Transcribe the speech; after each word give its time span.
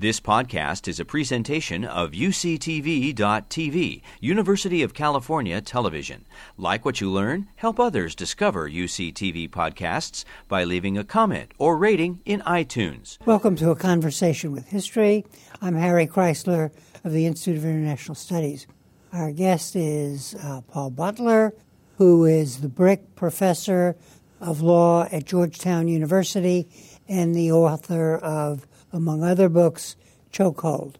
This 0.00 0.20
podcast 0.20 0.86
is 0.86 1.00
a 1.00 1.04
presentation 1.04 1.84
of 1.84 2.12
UCTV.tv, 2.12 4.02
University 4.20 4.82
of 4.84 4.94
California 4.94 5.60
Television. 5.60 6.24
Like 6.56 6.84
what 6.84 7.00
you 7.00 7.10
learn, 7.10 7.48
help 7.56 7.80
others 7.80 8.14
discover 8.14 8.70
UCTV 8.70 9.50
podcasts 9.50 10.24
by 10.46 10.62
leaving 10.62 10.96
a 10.96 11.02
comment 11.02 11.50
or 11.58 11.76
rating 11.76 12.20
in 12.24 12.42
iTunes. 12.42 13.18
Welcome 13.26 13.56
to 13.56 13.70
A 13.70 13.74
Conversation 13.74 14.52
with 14.52 14.68
History. 14.68 15.26
I'm 15.60 15.74
Harry 15.74 16.06
Kreisler 16.06 16.70
of 17.02 17.12
the 17.12 17.26
Institute 17.26 17.56
of 17.56 17.64
International 17.64 18.14
Studies. 18.14 18.68
Our 19.12 19.32
guest 19.32 19.74
is 19.74 20.36
uh, 20.44 20.60
Paul 20.60 20.90
Butler, 20.90 21.54
who 21.96 22.24
is 22.24 22.60
the 22.60 22.68
Brick 22.68 23.16
Professor 23.16 23.96
of 24.40 24.62
Law 24.62 25.08
at 25.10 25.24
Georgetown 25.24 25.88
University 25.88 26.68
and 27.08 27.34
the 27.34 27.50
author 27.50 28.16
of 28.16 28.64
among 28.92 29.22
other 29.22 29.48
books, 29.48 29.96
Chokehold. 30.32 30.94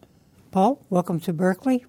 Paul, 0.51 0.83
welcome 0.89 1.19
to 1.21 1.33
Berkeley. 1.33 1.85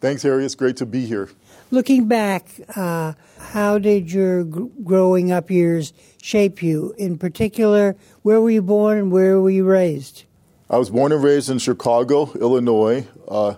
Thanks, 0.00 0.22
Harry. 0.22 0.44
It's 0.44 0.54
great 0.56 0.76
to 0.78 0.86
be 0.86 1.06
here. 1.06 1.30
Looking 1.70 2.08
back, 2.08 2.48
uh, 2.74 3.12
how 3.38 3.78
did 3.78 4.12
your 4.12 4.44
g- 4.44 4.68
growing 4.82 5.30
up 5.30 5.50
years 5.50 5.92
shape 6.20 6.62
you? 6.62 6.94
In 6.98 7.16
particular, 7.18 7.96
where 8.22 8.40
were 8.40 8.50
you 8.50 8.62
born 8.62 8.98
and 8.98 9.12
where 9.12 9.40
were 9.40 9.50
you 9.50 9.64
raised? 9.64 10.24
I 10.68 10.78
was 10.78 10.90
born 10.90 11.12
and 11.12 11.22
raised 11.22 11.48
in 11.50 11.58
Chicago, 11.58 12.32
Illinois. 12.34 13.06
Uh, 13.28 13.54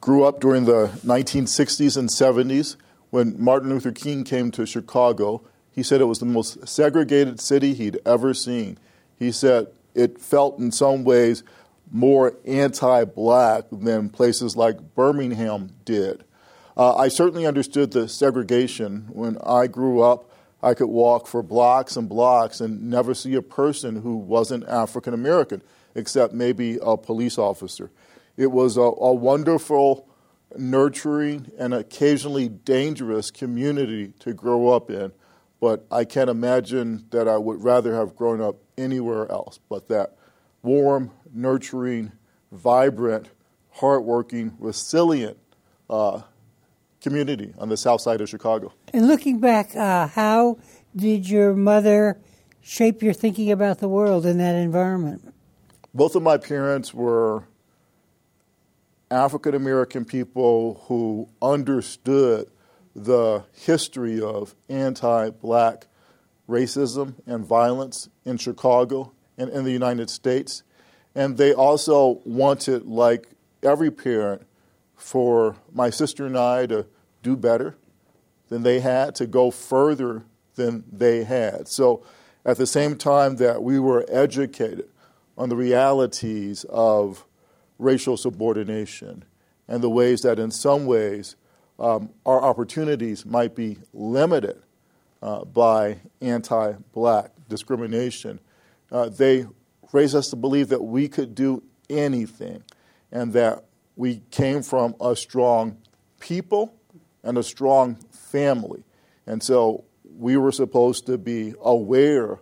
grew 0.00 0.24
up 0.24 0.40
during 0.40 0.64
the 0.66 0.88
1960s 1.04 1.96
and 1.96 2.08
70s 2.08 2.76
when 3.10 3.34
Martin 3.42 3.70
Luther 3.70 3.92
King 3.92 4.22
came 4.24 4.50
to 4.52 4.66
Chicago. 4.66 5.42
He 5.72 5.82
said 5.82 6.00
it 6.00 6.04
was 6.04 6.18
the 6.20 6.26
most 6.26 6.68
segregated 6.68 7.40
city 7.40 7.74
he'd 7.74 7.98
ever 8.06 8.32
seen. 8.32 8.78
He 9.18 9.32
said 9.32 9.68
it 9.94 10.20
felt 10.20 10.58
in 10.58 10.72
some 10.72 11.04
ways 11.04 11.42
more 11.90 12.36
anti 12.44 13.04
black 13.04 13.64
than 13.70 14.08
places 14.08 14.56
like 14.56 14.94
Birmingham 14.94 15.70
did. 15.84 16.24
Uh, 16.76 16.96
I 16.96 17.08
certainly 17.08 17.46
understood 17.46 17.92
the 17.92 18.08
segregation. 18.08 19.08
When 19.12 19.38
I 19.44 19.68
grew 19.68 20.02
up, 20.02 20.30
I 20.60 20.74
could 20.74 20.88
walk 20.88 21.26
for 21.26 21.42
blocks 21.42 21.96
and 21.96 22.08
blocks 22.08 22.60
and 22.60 22.90
never 22.90 23.14
see 23.14 23.34
a 23.34 23.42
person 23.42 24.02
who 24.02 24.16
wasn't 24.16 24.66
African 24.66 25.14
American, 25.14 25.62
except 25.94 26.34
maybe 26.34 26.78
a 26.82 26.96
police 26.96 27.38
officer. 27.38 27.90
It 28.36 28.48
was 28.48 28.76
a, 28.76 28.80
a 28.80 29.14
wonderful, 29.14 30.08
nurturing, 30.56 31.52
and 31.58 31.74
occasionally 31.74 32.48
dangerous 32.48 33.30
community 33.30 34.14
to 34.20 34.32
grow 34.32 34.70
up 34.70 34.90
in 34.90 35.12
but 35.64 35.86
I 35.90 36.04
can't 36.04 36.28
imagine 36.28 37.06
that 37.08 37.26
I 37.26 37.38
would 37.38 37.64
rather 37.64 37.94
have 37.94 38.14
grown 38.14 38.42
up 38.42 38.56
anywhere 38.76 39.32
else 39.32 39.58
but 39.70 39.88
that 39.88 40.14
warm, 40.62 41.10
nurturing, 41.32 42.12
vibrant, 42.52 43.30
hardworking, 43.70 44.54
resilient 44.58 45.38
uh, 45.88 46.20
community 47.00 47.54
on 47.56 47.70
the 47.70 47.78
south 47.78 48.02
side 48.02 48.20
of 48.20 48.28
Chicago. 48.28 48.74
And 48.92 49.08
looking 49.08 49.40
back, 49.40 49.74
uh, 49.74 50.06
how 50.08 50.58
did 50.94 51.30
your 51.30 51.54
mother 51.54 52.18
shape 52.60 53.02
your 53.02 53.14
thinking 53.14 53.50
about 53.50 53.78
the 53.78 53.88
world 53.88 54.26
in 54.26 54.36
that 54.36 54.56
environment? 54.56 55.32
Both 55.94 56.14
of 56.14 56.22
my 56.22 56.36
parents 56.36 56.92
were 56.92 57.44
African 59.10 59.54
American 59.54 60.04
people 60.04 60.84
who 60.88 61.26
understood 61.40 62.50
the 62.94 63.44
history 63.52 64.20
of 64.20 64.54
anti 64.68 65.30
black 65.30 65.86
racism 66.48 67.14
and 67.26 67.44
violence 67.44 68.08
in 68.24 68.36
Chicago 68.36 69.12
and 69.36 69.50
in 69.50 69.64
the 69.64 69.72
United 69.72 70.10
States. 70.10 70.62
And 71.14 71.36
they 71.36 71.52
also 71.52 72.20
wanted, 72.24 72.86
like 72.86 73.28
every 73.62 73.90
parent, 73.90 74.46
for 74.96 75.56
my 75.72 75.90
sister 75.90 76.26
and 76.26 76.36
I 76.36 76.66
to 76.66 76.86
do 77.22 77.36
better 77.36 77.76
than 78.48 78.62
they 78.62 78.80
had, 78.80 79.14
to 79.16 79.26
go 79.26 79.50
further 79.50 80.24
than 80.54 80.84
they 80.90 81.24
had. 81.24 81.68
So 81.68 82.04
at 82.44 82.58
the 82.58 82.66
same 82.66 82.96
time 82.96 83.36
that 83.36 83.62
we 83.62 83.78
were 83.78 84.04
educated 84.08 84.88
on 85.36 85.48
the 85.48 85.56
realities 85.56 86.64
of 86.68 87.24
racial 87.78 88.16
subordination 88.16 89.24
and 89.66 89.82
the 89.82 89.90
ways 89.90 90.22
that, 90.22 90.38
in 90.38 90.50
some 90.50 90.86
ways, 90.86 91.36
um, 91.78 92.10
our 92.24 92.42
opportunities 92.42 93.26
might 93.26 93.54
be 93.54 93.78
limited 93.92 94.62
uh, 95.22 95.44
by 95.44 95.98
anti 96.20 96.72
black 96.92 97.32
discrimination. 97.48 98.40
Uh, 98.90 99.08
they 99.08 99.46
raised 99.92 100.14
us 100.14 100.30
to 100.30 100.36
believe 100.36 100.68
that 100.68 100.82
we 100.82 101.08
could 101.08 101.34
do 101.34 101.62
anything 101.88 102.62
and 103.10 103.32
that 103.32 103.64
we 103.96 104.22
came 104.30 104.62
from 104.62 104.94
a 105.00 105.14
strong 105.14 105.78
people 106.20 106.74
and 107.22 107.38
a 107.38 107.42
strong 107.42 107.96
family. 108.10 108.82
And 109.26 109.42
so 109.42 109.84
we 110.16 110.36
were 110.36 110.52
supposed 110.52 111.06
to 111.06 111.18
be 111.18 111.54
aware 111.60 112.40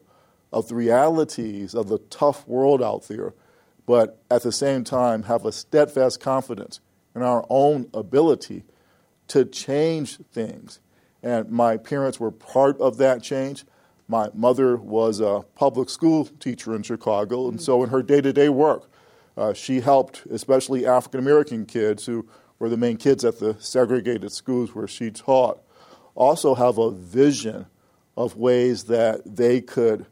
of 0.53 0.69
the 0.69 0.75
realities 0.75 1.75
of 1.75 1.89
the 1.89 1.99
tough 1.99 2.47
world 2.47 2.83
out 2.83 3.09
there, 3.09 3.35
but 3.87 4.23
at 4.31 4.43
the 4.43 4.53
same 4.53 4.85
time 4.85 5.25
have 5.25 5.47
a 5.47 5.53
steadfast 5.53 6.21
confidence 6.21 6.81
in 7.15 7.23
our 7.23 7.47
own 7.49 7.89
ability 7.95 8.65
to 9.33 9.47
change 9.47 10.19
things. 10.31 10.79
And 11.23 11.51
my 11.51 11.79
parents 11.79 12.21
were 12.21 12.31
part 12.31 12.79
of 12.83 12.99
that 12.99 13.23
change. 13.23 13.65
My 14.07 14.29
mother 14.35 14.77
was 14.77 15.21
a 15.21 15.43
public 15.55 15.89
school 15.89 16.27
teacher 16.39 16.75
in 16.77 16.83
Chicago, 16.83 17.49
and 17.49 17.59
so 17.59 17.83
in 17.83 17.89
her 17.89 18.03
day 18.03 18.21
to 18.21 18.31
day 18.31 18.51
work, 18.51 18.91
uh, 19.39 19.55
she 19.55 19.81
helped 19.81 20.27
especially 20.31 20.87
African 20.87 21.19
American 21.19 21.65
kids 21.65 22.05
who 22.05 22.29
were 22.59 22.69
the 22.69 22.77
main 22.77 22.99
kids 22.99 23.25
at 23.25 23.39
the 23.39 23.57
segregated 23.59 24.33
schools 24.33 24.75
where 24.75 24.87
she 24.87 25.11
taught, 25.11 25.63
also 26.15 26.55
have 26.55 26.77
a 26.77 26.91
vision 26.91 27.65
of 28.19 28.37
ways 28.37 28.85
that 28.85 29.23
they 29.25 29.63
could 29.63 30.05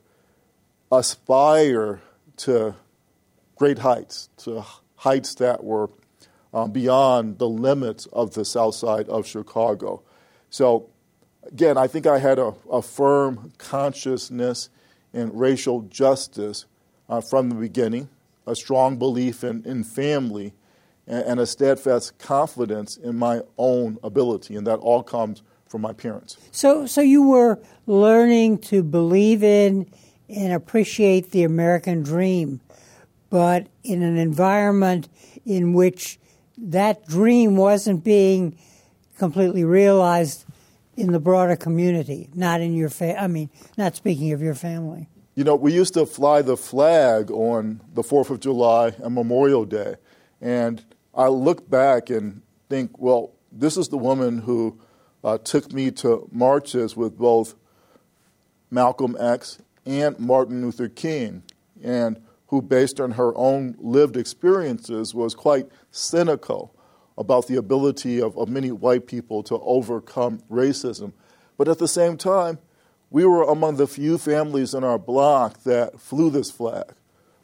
aspire 0.90 2.00
to 2.38 2.74
great 3.56 3.80
heights, 3.80 4.30
to 4.38 4.64
heights 4.96 5.34
that 5.34 5.62
were 5.62 5.90
um, 6.52 6.72
beyond 6.72 7.38
the 7.38 7.48
limits 7.48 8.06
of 8.06 8.34
the 8.34 8.44
south 8.44 8.74
side 8.74 9.08
of 9.08 9.26
Chicago. 9.26 10.02
So, 10.50 10.88
again, 11.44 11.76
I 11.76 11.86
think 11.86 12.06
I 12.06 12.18
had 12.18 12.38
a, 12.38 12.54
a 12.70 12.82
firm 12.82 13.52
consciousness 13.58 14.68
in 15.12 15.32
racial 15.36 15.82
justice 15.82 16.66
uh, 17.08 17.20
from 17.20 17.48
the 17.48 17.54
beginning, 17.54 18.08
a 18.46 18.54
strong 18.54 18.96
belief 18.96 19.44
in, 19.44 19.64
in 19.64 19.84
family, 19.84 20.54
and, 21.06 21.24
and 21.24 21.40
a 21.40 21.46
steadfast 21.46 22.18
confidence 22.18 22.96
in 22.96 23.16
my 23.16 23.42
own 23.58 23.98
ability, 24.02 24.56
and 24.56 24.66
that 24.66 24.78
all 24.78 25.02
comes 25.02 25.42
from 25.66 25.82
my 25.82 25.92
parents. 25.92 26.36
So, 26.50 26.86
so 26.86 27.00
you 27.00 27.22
were 27.22 27.60
learning 27.86 28.58
to 28.58 28.82
believe 28.82 29.44
in 29.44 29.86
and 30.28 30.52
appreciate 30.52 31.30
the 31.30 31.44
American 31.44 32.02
dream, 32.02 32.60
but 33.30 33.66
in 33.84 34.02
an 34.02 34.16
environment 34.16 35.08
in 35.44 35.72
which 35.72 36.18
that 36.60 37.06
dream 37.06 37.56
wasn't 37.56 38.04
being 38.04 38.56
completely 39.18 39.64
realized 39.64 40.44
in 40.96 41.12
the 41.12 41.20
broader 41.20 41.56
community, 41.56 42.28
not 42.34 42.60
in 42.60 42.74
your 42.74 42.88
fa- 42.88 43.20
I 43.20 43.26
mean, 43.26 43.50
not 43.76 43.96
speaking 43.96 44.32
of 44.32 44.42
your 44.42 44.54
family. 44.54 45.08
You 45.34 45.44
know, 45.44 45.54
we 45.54 45.72
used 45.72 45.94
to 45.94 46.04
fly 46.04 46.42
the 46.42 46.56
flag 46.56 47.30
on 47.30 47.80
the 47.94 48.02
4th 48.02 48.30
of 48.30 48.40
July 48.40 48.92
and 48.98 49.14
Memorial 49.14 49.64
Day. 49.64 49.96
And 50.40 50.84
I 51.14 51.28
look 51.28 51.68
back 51.70 52.10
and 52.10 52.42
think, 52.68 52.98
well, 52.98 53.32
this 53.50 53.76
is 53.76 53.88
the 53.88 53.96
woman 53.96 54.38
who 54.38 54.78
uh, 55.24 55.38
took 55.38 55.72
me 55.72 55.90
to 55.92 56.28
marches 56.32 56.96
with 56.96 57.16
both 57.16 57.54
Malcolm 58.70 59.16
X 59.18 59.58
and 59.86 60.18
Martin 60.18 60.62
Luther 60.62 60.88
King. 60.88 61.42
And 61.82 62.20
who, 62.50 62.60
based 62.60 63.00
on 63.00 63.12
her 63.12 63.32
own 63.36 63.76
lived 63.78 64.16
experiences, 64.16 65.14
was 65.14 65.36
quite 65.36 65.68
cynical 65.92 66.74
about 67.16 67.46
the 67.46 67.54
ability 67.54 68.20
of, 68.20 68.36
of 68.36 68.48
many 68.48 68.72
white 68.72 69.06
people 69.06 69.44
to 69.44 69.56
overcome 69.60 70.40
racism. 70.50 71.12
But 71.56 71.68
at 71.68 71.78
the 71.78 71.86
same 71.86 72.16
time, 72.16 72.58
we 73.08 73.24
were 73.24 73.44
among 73.44 73.76
the 73.76 73.86
few 73.86 74.18
families 74.18 74.74
in 74.74 74.82
our 74.82 74.98
block 74.98 75.62
that 75.62 76.00
flew 76.00 76.28
this 76.28 76.50
flag 76.50 76.92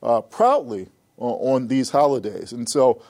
uh, 0.02 0.22
proudly 0.22 0.88
on, 1.18 1.54
on 1.54 1.68
these 1.68 1.90
holidays. 1.90 2.52
And 2.52 2.68
so, 2.68 3.00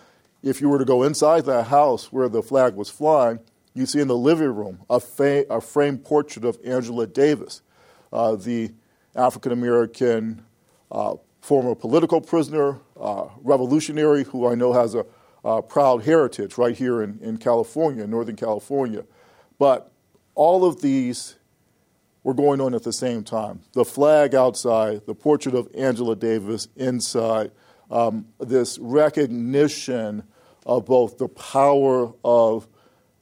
if 0.43 0.61
you 0.61 0.69
were 0.69 0.79
to 0.79 0.85
go 0.85 1.03
inside 1.03 1.47
that 1.47 1.69
house 1.69 2.13
where 2.13 2.29
the 2.29 2.43
flag 2.43 2.75
was 2.75 2.91
flying, 2.91 3.41
you 3.73 3.87
see 3.87 4.01
in 4.01 4.09
the 4.09 4.17
living 4.17 4.55
room 4.55 4.81
a, 4.91 5.01
fa- 5.01 5.47
a 5.49 5.63
framed 5.63 6.05
portrait 6.05 6.45
of 6.45 6.59
Angela 6.63 7.07
Davis, 7.07 7.63
uh, 8.13 8.37
the 8.37 8.73
African 9.15 9.53
American 9.53 10.45
uh, 10.91 11.15
former 11.47 11.77
political 11.77 12.21
prisoner, 12.21 12.81
uh, 13.01 13.29
revolutionary, 13.41 14.25
who 14.25 14.49
I 14.49 14.57
know 14.57 14.73
has 14.73 14.97
a, 14.97 15.07
a, 15.45 15.63
proud 15.63 16.03
heritage 16.03 16.59
right 16.59 16.77
here 16.77 17.03
in, 17.03 17.21
in 17.23 17.37
California, 17.37 18.05
Northern 18.05 18.35
California. 18.35 19.05
But 19.57 19.93
all 20.35 20.65
of 20.65 20.83
these 20.83 21.37
were 22.25 22.35
going 22.35 22.61
on 22.61 22.75
at 22.75 22.83
the 22.83 22.93
same 22.93 23.23
time. 23.23 23.61
The 23.75 23.85
flag 23.85 24.35
outside, 24.35 25.07
the 25.07 25.15
portrait 25.15 25.55
of 25.55 25.69
Angela 25.73 26.17
Davis 26.17 26.67
inside, 26.75 27.53
um, 27.93 28.27
this 28.41 28.77
recognition 28.81 30.25
of 30.67 30.85
both 30.85 31.17
the 31.17 31.29
power 31.29 32.13
of 32.25 32.67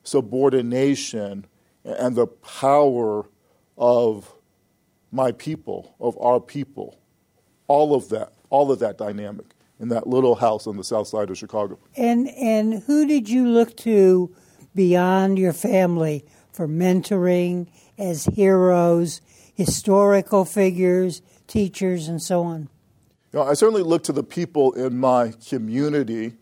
subordination 0.03 1.45
and 1.85 2.17
the 2.17 2.27
power 2.27 3.29
of 3.77 4.35
my 5.13 5.31
people, 5.31 5.95
of 6.01 6.17
our 6.19 6.41
people. 6.41 6.99
All 7.67 7.95
of 7.95 8.09
that, 8.11 8.33
all 8.51 8.71
of 8.71 8.79
that 8.81 8.99
dynamic 8.99 9.47
in 9.81 9.89
that 9.89 10.07
little 10.07 10.37
house 10.37 10.67
on 10.67 10.77
the 10.77 10.85
south 10.85 11.09
side 11.09 11.31
of 11.31 11.39
Chicago. 11.39 11.79
And 11.97 12.29
and 12.29 12.83
who 12.85 13.07
did 13.07 13.29
you 13.29 13.49
look 13.49 13.77
to 13.79 14.35
beyond 14.75 15.39
your 15.39 15.53
family 15.53 16.25
for 16.53 16.69
mentoring 16.69 17.69
as 17.99 18.27
heroes, 18.27 19.21
historical 19.55 20.45
figures, 20.45 21.23
teachers, 21.47 22.09
and 22.09 22.23
so 22.23 22.43
on? 22.43 22.69
You 23.33 23.41
know, 23.41 23.43
I 23.43 23.55
certainly 23.55 23.83
look 23.83 24.05
to 24.05 24.13
the 24.13 24.23
people 24.23 24.73
in 24.73 24.99
my 24.99 25.33
community. 25.49 26.35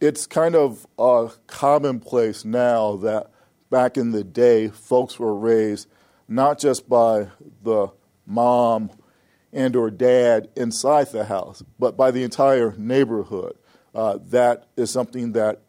It's 0.00 0.26
kind 0.26 0.54
of 0.54 0.86
a 0.98 1.30
commonplace 1.46 2.44
now 2.44 2.96
that 2.96 3.30
back 3.70 3.96
in 3.96 4.10
the 4.12 4.24
day, 4.24 4.68
folks 4.68 5.18
were 5.18 5.34
raised 5.34 5.88
not 6.28 6.58
just 6.58 6.88
by 6.88 7.28
the 7.62 7.88
mom 8.26 8.90
and 9.52 9.74
or 9.74 9.90
dad 9.90 10.48
inside 10.56 11.10
the 11.10 11.24
house, 11.24 11.62
but 11.78 11.96
by 11.96 12.10
the 12.10 12.22
entire 12.22 12.74
neighborhood. 12.76 13.56
Uh, 13.94 14.18
that 14.26 14.68
is 14.76 14.90
something 14.90 15.32
that 15.32 15.60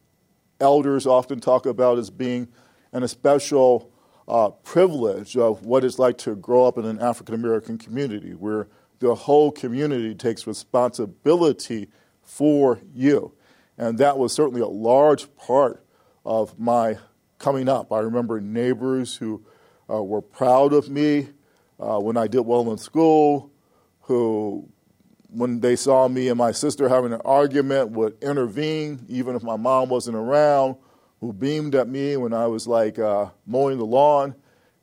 elders 0.60 1.08
often 1.08 1.40
talk 1.40 1.66
about 1.66 1.98
as 1.98 2.10
being 2.10 2.48
an 2.92 3.04
especial 3.04 3.92
uh, 4.28 4.50
privilege 4.50 5.36
of 5.36 5.66
what 5.66 5.84
it's 5.84 5.98
like 5.98 6.18
to 6.20 6.36
grow 6.36 6.66
up 6.66 6.78
in 6.78 6.86
an 6.86 7.00
African 7.00 7.36
American 7.36 7.78
community 7.78 8.32
where 8.32 8.68
the 9.00 9.16
whole 9.16 9.52
community 9.52 10.14
takes 10.14 10.46
responsibility 10.46 11.90
for 12.22 12.80
you. 12.94 13.34
And 13.78 13.98
that 13.98 14.18
was 14.18 14.32
certainly 14.32 14.62
a 14.62 14.68
large 14.68 15.36
part 15.36 15.84
of 16.24 16.60
my 16.60 16.98
coming 17.40 17.68
up. 17.68 17.92
I 17.92 18.00
remember 18.00 18.40
neighbors 18.40 19.16
who 19.18 19.44
uh, 19.90 20.04
were 20.04 20.22
proud 20.22 20.74
of 20.74 20.90
me 20.90 21.30
uh, 21.80 22.00
when 22.00 22.16
I 22.16 22.28
did 22.28 22.42
well 22.42 22.72
in 22.72 22.78
school, 22.78 23.51
who, 24.12 24.68
when 25.30 25.62
they 25.62 25.78
saw 25.78 26.08
me 26.10 26.28
and 26.28 26.38
my 26.38 26.52
sister 26.52 26.90
having 26.90 27.14
an 27.14 27.22
argument, 27.24 27.92
would 27.92 28.22
intervene, 28.22 29.06
even 29.08 29.36
if 29.38 29.44
my 29.44 29.56
mom 29.56 29.88
wasn't 29.88 30.18
around, 30.18 30.76
who 31.22 31.32
beamed 31.32 31.76
at 31.76 31.88
me 31.88 32.18
when 32.18 32.34
I 32.34 32.48
was 32.48 32.68
like 32.68 33.00
uh, 33.00 33.28
mowing 33.46 33.78
the 33.78 33.86
lawn, 33.86 34.36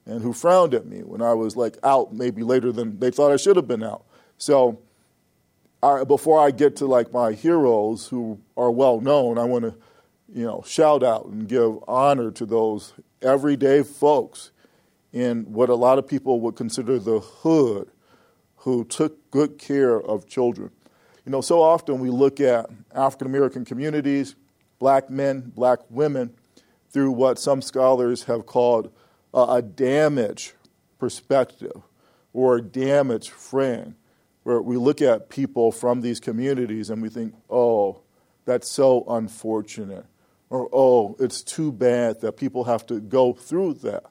and 0.07 0.23
who 0.23 0.33
frowned 0.33 0.73
at 0.73 0.87
me 0.87 1.03
when 1.03 1.21
I 1.21 1.35
was 1.35 1.57
like 1.57 1.77
out 1.83 2.15
maybe 2.15 2.43
later 2.43 2.73
than 2.73 2.99
they 2.99 3.11
thought 3.11 3.31
I 3.31 3.37
should 3.37 3.57
have 3.57 3.69
been 3.69 3.83
out. 3.83 4.05
So, 4.39 4.81
I, 5.83 6.05
before 6.05 6.41
I 6.41 6.51
get 6.51 6.77
to 6.77 6.87
like 6.87 7.13
my 7.13 7.33
heroes 7.33 8.09
who 8.09 8.41
are 8.57 8.71
well 8.71 9.01
known, 9.01 9.37
I 9.37 9.45
want 9.45 9.65
to, 9.65 9.75
you 10.33 10.47
know, 10.47 10.65
shout 10.67 11.03
out 11.03 11.27
and 11.27 11.47
give 11.47 11.79
honor 11.87 12.31
to 12.31 12.47
those 12.47 12.95
everyday 13.21 13.83
folks 13.83 14.53
in 15.13 15.53
what 15.53 15.69
a 15.69 15.75
lot 15.75 15.99
of 15.99 16.09
people 16.09 16.41
would 16.41 16.57
consider 16.57 16.99
the 16.99 17.21
hood 17.21 17.91
who 18.59 18.85
took 18.85 19.31
good 19.31 19.59
care 19.59 20.01
of 20.01 20.27
children. 20.27 20.71
You 21.25 21.33
know, 21.33 21.41
so 21.41 21.63
often 21.63 22.01
we 22.01 22.11
look 22.11 22.41
at 22.41 22.71
African 22.95 23.27
American 23.27 23.65
communities, 23.65 24.35
black 24.79 25.11
men, 25.11 25.53
black 25.55 25.81
women, 25.91 26.35
through 26.91 27.11
what 27.13 27.39
some 27.39 27.63
scholars 27.63 28.25
have 28.25 28.47
called 28.47 28.93
a, 29.35 29.61
damage 29.61 30.55
perspective 30.99 31.83
or 32.33 32.57
a 32.57 32.63
damage 32.63 33.31
frame, 33.31 33.97
where 34.43 34.61
we 34.63 34.77
look 34.77 35.03
at 35.03 35.29
people 35.29 35.71
from 35.71 36.01
these 36.01 36.19
communities 36.19 36.89
and 36.91 37.03
we 37.03 37.09
think, 37.09 37.35
oh, 37.51 38.01
that's 38.45 38.71
so 38.71 39.05
unfortunate, 39.09 40.07
or 40.49 40.69
oh, 40.73 41.15
it's 41.21 41.43
too 41.43 41.71
bad 41.71 42.23
that 42.23 42.33
people 42.33 42.65
have 42.65 42.87
to 42.87 43.01
go 43.01 43.35
through 43.35 43.75
that. 43.75 44.05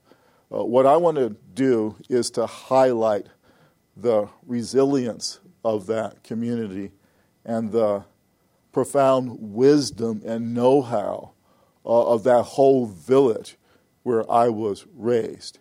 Uh, 0.54 0.64
what 0.64 0.86
I 0.86 0.98
want 0.98 1.18
to 1.18 1.36
do 1.56 1.96
is 2.10 2.30
to 2.32 2.46
highlight 2.46 3.26
the 4.00 4.30
resilience 4.46 5.40
of 5.64 5.88
that 5.88 6.24
community 6.24 6.92
and 7.44 7.72
the 7.72 8.04
profound 8.72 9.36
wisdom 9.40 10.22
and 10.26 10.54
know 10.54 10.82
how 10.82 11.32
uh, 11.86 12.14
of 12.14 12.24
that 12.24 12.44
whole 12.44 12.86
village 12.86 13.58
where 14.04 14.30
I 14.32 14.50
was 14.50 14.86
raised. 14.96 15.60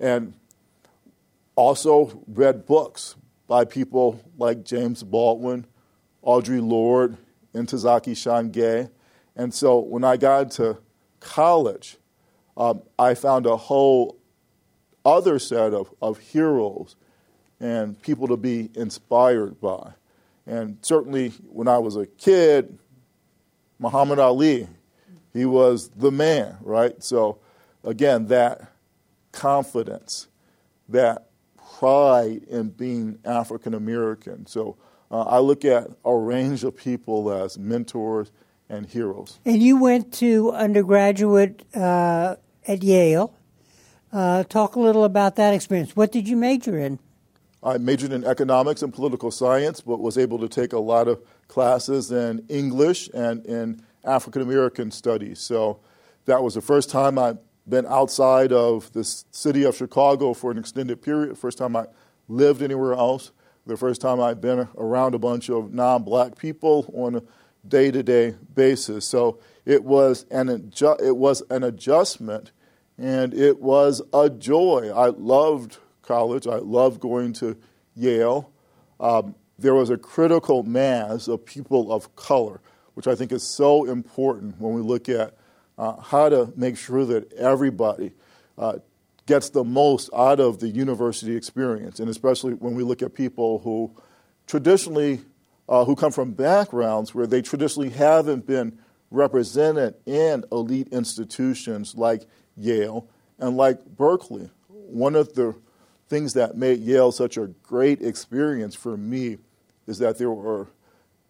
And 0.00 0.34
also 1.54 2.22
read 2.26 2.66
books 2.66 3.16
by 3.46 3.64
people 3.64 4.20
like 4.38 4.64
James 4.64 5.02
Baldwin, 5.02 5.66
Audre 6.24 6.66
Lorde, 6.66 7.16
Ntozake 7.54 8.12
Shange. 8.14 8.90
And 9.34 9.52
so 9.52 9.78
when 9.78 10.04
I 10.04 10.16
got 10.16 10.42
into 10.44 10.78
college, 11.20 11.98
um, 12.56 12.82
I 12.98 13.14
found 13.14 13.46
a 13.46 13.56
whole 13.56 14.18
other 15.04 15.38
set 15.38 15.72
of, 15.72 15.92
of 16.00 16.18
heroes 16.18 16.96
and 17.60 18.00
people 18.02 18.28
to 18.28 18.36
be 18.36 18.70
inspired 18.74 19.60
by. 19.60 19.92
And 20.46 20.78
certainly 20.82 21.30
when 21.48 21.68
I 21.68 21.78
was 21.78 21.96
a 21.96 22.06
kid, 22.06 22.78
Muhammad 23.78 24.18
Ali, 24.18 24.68
he 25.32 25.44
was 25.44 25.88
the 25.90 26.10
man, 26.10 26.56
right? 26.62 27.02
So 27.02 27.38
again, 27.84 28.26
that 28.26 28.72
confidence, 29.32 30.28
that 30.88 31.30
pride 31.78 32.42
in 32.48 32.70
being 32.70 33.18
African 33.24 33.74
American. 33.74 34.46
So 34.46 34.76
uh, 35.10 35.22
I 35.22 35.38
look 35.38 35.64
at 35.64 35.88
a 36.04 36.14
range 36.14 36.64
of 36.64 36.76
people 36.76 37.30
as 37.30 37.58
mentors 37.58 38.30
and 38.68 38.86
heroes. 38.86 39.38
And 39.44 39.62
you 39.62 39.76
went 39.80 40.12
to 40.14 40.52
undergraduate 40.52 41.62
uh, 41.74 42.36
at 42.66 42.82
Yale. 42.82 43.34
Uh, 44.12 44.44
talk 44.44 44.76
a 44.76 44.80
little 44.80 45.04
about 45.04 45.36
that 45.36 45.52
experience. 45.52 45.94
What 45.94 46.12
did 46.12 46.28
you 46.28 46.36
major 46.36 46.78
in? 46.78 46.98
I 47.66 47.78
majored 47.78 48.12
in 48.12 48.24
economics 48.24 48.82
and 48.82 48.94
political 48.94 49.32
science, 49.32 49.80
but 49.80 49.98
was 49.98 50.16
able 50.16 50.38
to 50.38 50.48
take 50.48 50.72
a 50.72 50.78
lot 50.78 51.08
of 51.08 51.20
classes 51.48 52.12
in 52.12 52.46
English 52.48 53.10
and 53.12 53.44
in 53.44 53.82
African 54.04 54.40
American 54.40 54.92
studies. 54.92 55.40
So 55.40 55.80
that 56.26 56.44
was 56.44 56.54
the 56.54 56.60
first 56.60 56.90
time 56.90 57.18
I'd 57.18 57.38
been 57.68 57.84
outside 57.86 58.52
of 58.52 58.92
the 58.92 59.02
city 59.32 59.64
of 59.64 59.74
Chicago 59.74 60.32
for 60.32 60.52
an 60.52 60.58
extended 60.58 61.02
period, 61.02 61.36
first 61.36 61.58
time 61.58 61.74
I 61.74 61.86
lived 62.28 62.62
anywhere 62.62 62.94
else, 62.94 63.32
the 63.66 63.76
first 63.76 64.00
time 64.00 64.20
I'd 64.20 64.40
been 64.40 64.68
around 64.78 65.16
a 65.16 65.18
bunch 65.18 65.50
of 65.50 65.74
non 65.74 66.04
black 66.04 66.38
people 66.38 66.88
on 66.94 67.16
a 67.16 67.22
day 67.66 67.90
to 67.90 68.04
day 68.04 68.36
basis. 68.54 69.04
So 69.04 69.40
it 69.64 69.82
was, 69.82 70.24
an 70.30 70.46
adju- 70.46 71.02
it 71.02 71.16
was 71.16 71.42
an 71.50 71.64
adjustment 71.64 72.52
and 72.96 73.34
it 73.34 73.60
was 73.60 74.02
a 74.14 74.30
joy. 74.30 74.92
I 74.94 75.08
loved 75.08 75.78
college. 76.06 76.46
I 76.46 76.56
loved 76.56 77.00
going 77.00 77.32
to 77.34 77.56
Yale. 77.94 78.50
Um, 79.00 79.34
there 79.58 79.74
was 79.74 79.90
a 79.90 79.96
critical 79.96 80.62
mass 80.62 81.28
of 81.28 81.44
people 81.44 81.92
of 81.92 82.14
color, 82.16 82.60
which 82.94 83.06
I 83.06 83.14
think 83.14 83.32
is 83.32 83.42
so 83.42 83.84
important 83.84 84.60
when 84.60 84.74
we 84.74 84.82
look 84.82 85.08
at 85.08 85.36
uh, 85.78 86.00
how 86.00 86.28
to 86.28 86.52
make 86.56 86.76
sure 86.76 87.04
that 87.06 87.32
everybody 87.34 88.12
uh, 88.58 88.78
gets 89.26 89.50
the 89.50 89.64
most 89.64 90.08
out 90.14 90.40
of 90.40 90.60
the 90.60 90.68
university 90.68 91.36
experience, 91.36 92.00
and 92.00 92.08
especially 92.08 92.54
when 92.54 92.74
we 92.74 92.82
look 92.82 93.02
at 93.02 93.14
people 93.14 93.58
who 93.60 93.94
traditionally 94.46 95.20
uh, 95.68 95.84
who 95.84 95.96
come 95.96 96.12
from 96.12 96.32
backgrounds 96.32 97.14
where 97.14 97.26
they 97.26 97.42
traditionally 97.42 97.90
haven't 97.90 98.46
been 98.46 98.78
represented 99.10 99.94
in 100.06 100.44
elite 100.52 100.88
institutions 100.92 101.94
like 101.96 102.22
Yale 102.56 103.08
and 103.38 103.56
like 103.56 103.84
Berkeley. 103.84 104.50
One 104.68 105.16
of 105.16 105.34
the 105.34 105.56
things 106.08 106.34
that 106.34 106.56
made 106.56 106.80
Yale 106.80 107.12
such 107.12 107.36
a 107.36 107.48
great 107.62 108.02
experience 108.02 108.74
for 108.74 108.96
me 108.96 109.38
is 109.86 109.98
that 109.98 110.18
there 110.18 110.30
were 110.30 110.68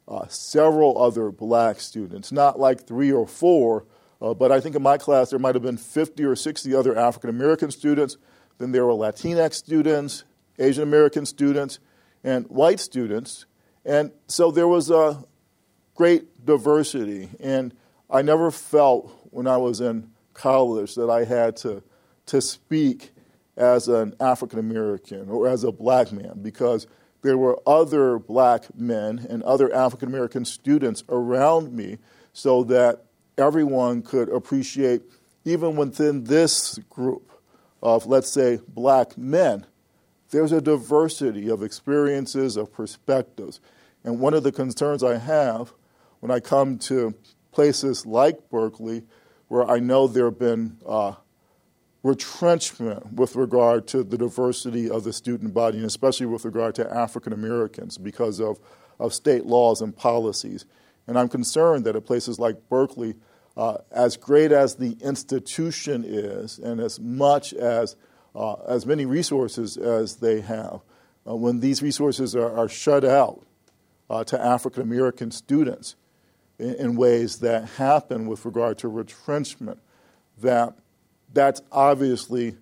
uh, 0.08 0.26
several 0.28 1.02
other 1.02 1.30
black 1.30 1.80
students, 1.80 2.30
not 2.30 2.58
like 2.58 2.86
three 2.86 3.10
or 3.10 3.26
four, 3.26 3.84
uh, 4.20 4.34
but 4.34 4.52
I 4.52 4.60
think 4.60 4.76
in 4.76 4.82
my 4.82 4.98
class 4.98 5.30
there 5.30 5.38
might 5.38 5.54
have 5.54 5.62
been 5.62 5.76
50 5.76 6.24
or 6.24 6.36
60 6.36 6.74
other 6.74 6.96
African 6.96 7.30
American 7.30 7.70
students. 7.70 8.16
Then 8.58 8.72
there 8.72 8.86
were 8.86 8.92
Latinx 8.92 9.54
students, 9.54 10.24
Asian 10.58 10.82
American 10.82 11.26
students, 11.26 11.78
and 12.24 12.46
white 12.48 12.80
students. 12.80 13.46
And 13.84 14.12
so 14.26 14.50
there 14.50 14.68
was 14.68 14.90
a 14.90 15.22
great 15.94 16.44
diversity. 16.44 17.30
And 17.40 17.74
I 18.08 18.22
never 18.22 18.50
felt 18.50 19.12
when 19.30 19.46
I 19.46 19.56
was 19.56 19.80
in 19.80 20.10
college 20.32 20.94
that 20.94 21.10
I 21.10 21.24
had 21.24 21.56
to, 21.58 21.82
to 22.26 22.40
speak 22.40 23.12
as 23.56 23.88
an 23.88 24.14
African 24.20 24.58
American 24.58 25.30
or 25.30 25.48
as 25.48 25.64
a 25.64 25.72
black 25.72 26.12
man 26.12 26.40
because 26.42 26.86
there 27.22 27.38
were 27.38 27.58
other 27.66 28.18
black 28.18 28.64
men 28.76 29.26
and 29.28 29.42
other 29.42 29.74
African 29.74 30.08
American 30.08 30.44
students 30.44 31.02
around 31.08 31.72
me 31.72 31.98
so 32.32 32.64
that 32.64 33.04
everyone 33.38 34.02
could 34.02 34.28
appreciate, 34.28 35.02
even 35.44 35.76
within 35.76 36.24
this 36.24 36.78
group 36.90 37.32
of, 37.82 38.06
let's 38.06 38.30
say, 38.30 38.60
black 38.68 39.16
men, 39.16 39.66
there's 40.30 40.52
a 40.52 40.60
diversity 40.60 41.48
of 41.48 41.62
experiences, 41.62 42.56
of 42.56 42.72
perspectives. 42.72 43.60
And 44.04 44.20
one 44.20 44.34
of 44.34 44.42
the 44.42 44.52
concerns 44.52 45.02
I 45.02 45.18
have 45.18 45.72
when 46.20 46.30
I 46.30 46.40
come 46.40 46.78
to 46.78 47.14
places 47.52 48.04
like 48.06 48.50
Berkeley, 48.50 49.04
where 49.48 49.68
I 49.68 49.78
know 49.78 50.06
there 50.06 50.26
have 50.26 50.38
been 50.38 50.78
uh, 50.86 51.14
retrenchment 52.06 53.14
with 53.14 53.34
regard 53.34 53.86
to 53.88 54.04
the 54.04 54.16
diversity 54.16 54.88
of 54.88 55.04
the 55.04 55.12
student 55.12 55.52
body, 55.52 55.78
and 55.78 55.86
especially 55.86 56.26
with 56.26 56.44
regard 56.44 56.74
to 56.76 56.94
African 56.94 57.32
Americans 57.32 57.98
because 57.98 58.40
of, 58.40 58.60
of 59.00 59.12
state 59.12 59.44
laws 59.44 59.80
and 59.80 59.96
policies. 59.96 60.64
And 61.06 61.18
I'm 61.18 61.28
concerned 61.28 61.84
that 61.84 61.96
at 61.96 62.06
places 62.06 62.38
like 62.38 62.68
Berkeley, 62.68 63.16
uh, 63.56 63.78
as 63.90 64.16
great 64.16 64.52
as 64.52 64.76
the 64.76 64.96
institution 65.00 66.04
is, 66.06 66.58
and 66.58 66.80
as 66.80 67.00
much 67.00 67.52
as 67.52 67.96
uh, 68.34 68.54
as 68.68 68.84
many 68.84 69.06
resources 69.06 69.78
as 69.78 70.16
they 70.16 70.42
have, 70.42 70.80
uh, 71.26 71.34
when 71.34 71.60
these 71.60 71.82
resources 71.82 72.36
are, 72.36 72.54
are 72.54 72.68
shut 72.68 73.02
out 73.02 73.46
uh, 74.10 74.22
to 74.24 74.38
African 74.38 74.82
American 74.82 75.30
students 75.30 75.96
in, 76.58 76.74
in, 76.74 76.96
ways 76.96 77.38
that 77.38 77.64
happen 77.64 78.26
with 78.26 78.44
regard 78.44 78.76
to 78.78 78.88
retrenchment, 78.88 79.80
that 80.38 80.74
that's 81.32 81.62
obviously 81.70 82.56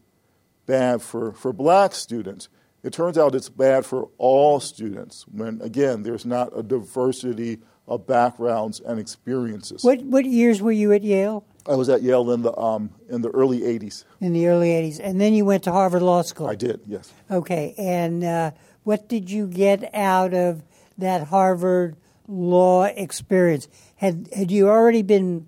bad 0.66 1.02
for, 1.02 1.32
for 1.32 1.52
black 1.52 1.94
students. 1.94 2.48
It 2.82 2.92
turns 2.92 3.16
out 3.16 3.34
it's 3.34 3.48
bad 3.48 3.86
for 3.86 4.10
all 4.18 4.60
students 4.60 5.24
when, 5.28 5.60
again, 5.62 6.02
there's 6.02 6.26
not 6.26 6.56
a 6.56 6.62
diversity 6.62 7.60
of 7.86 8.06
backgrounds 8.06 8.80
and 8.80 8.98
experiences. 8.98 9.84
What 9.84 10.02
what 10.02 10.24
years 10.24 10.62
were 10.62 10.72
you 10.72 10.92
at 10.92 11.02
Yale? 11.02 11.44
I 11.66 11.74
was 11.76 11.88
at 11.88 12.02
Yale 12.02 12.30
in 12.32 12.42
the 12.42 12.56
um, 12.58 12.90
in 13.08 13.22
the 13.22 13.30
early 13.30 13.60
'80s. 13.60 14.04
In 14.20 14.32
the 14.32 14.46
early 14.46 14.68
'80s, 14.68 15.00
and 15.02 15.20
then 15.20 15.34
you 15.34 15.44
went 15.44 15.64
to 15.64 15.72
Harvard 15.72 16.02
Law 16.02 16.22
School. 16.22 16.46
I 16.46 16.54
did, 16.54 16.80
yes. 16.86 17.12
Okay, 17.30 17.74
and 17.76 18.24
uh, 18.24 18.50
what 18.84 19.08
did 19.08 19.30
you 19.30 19.46
get 19.46 19.94
out 19.94 20.34
of 20.34 20.62
that 20.98 21.28
Harvard 21.28 21.96
law 22.26 22.84
experience? 22.84 23.68
Had 23.96 24.28
had 24.34 24.50
you 24.50 24.68
already 24.68 25.02
been 25.02 25.46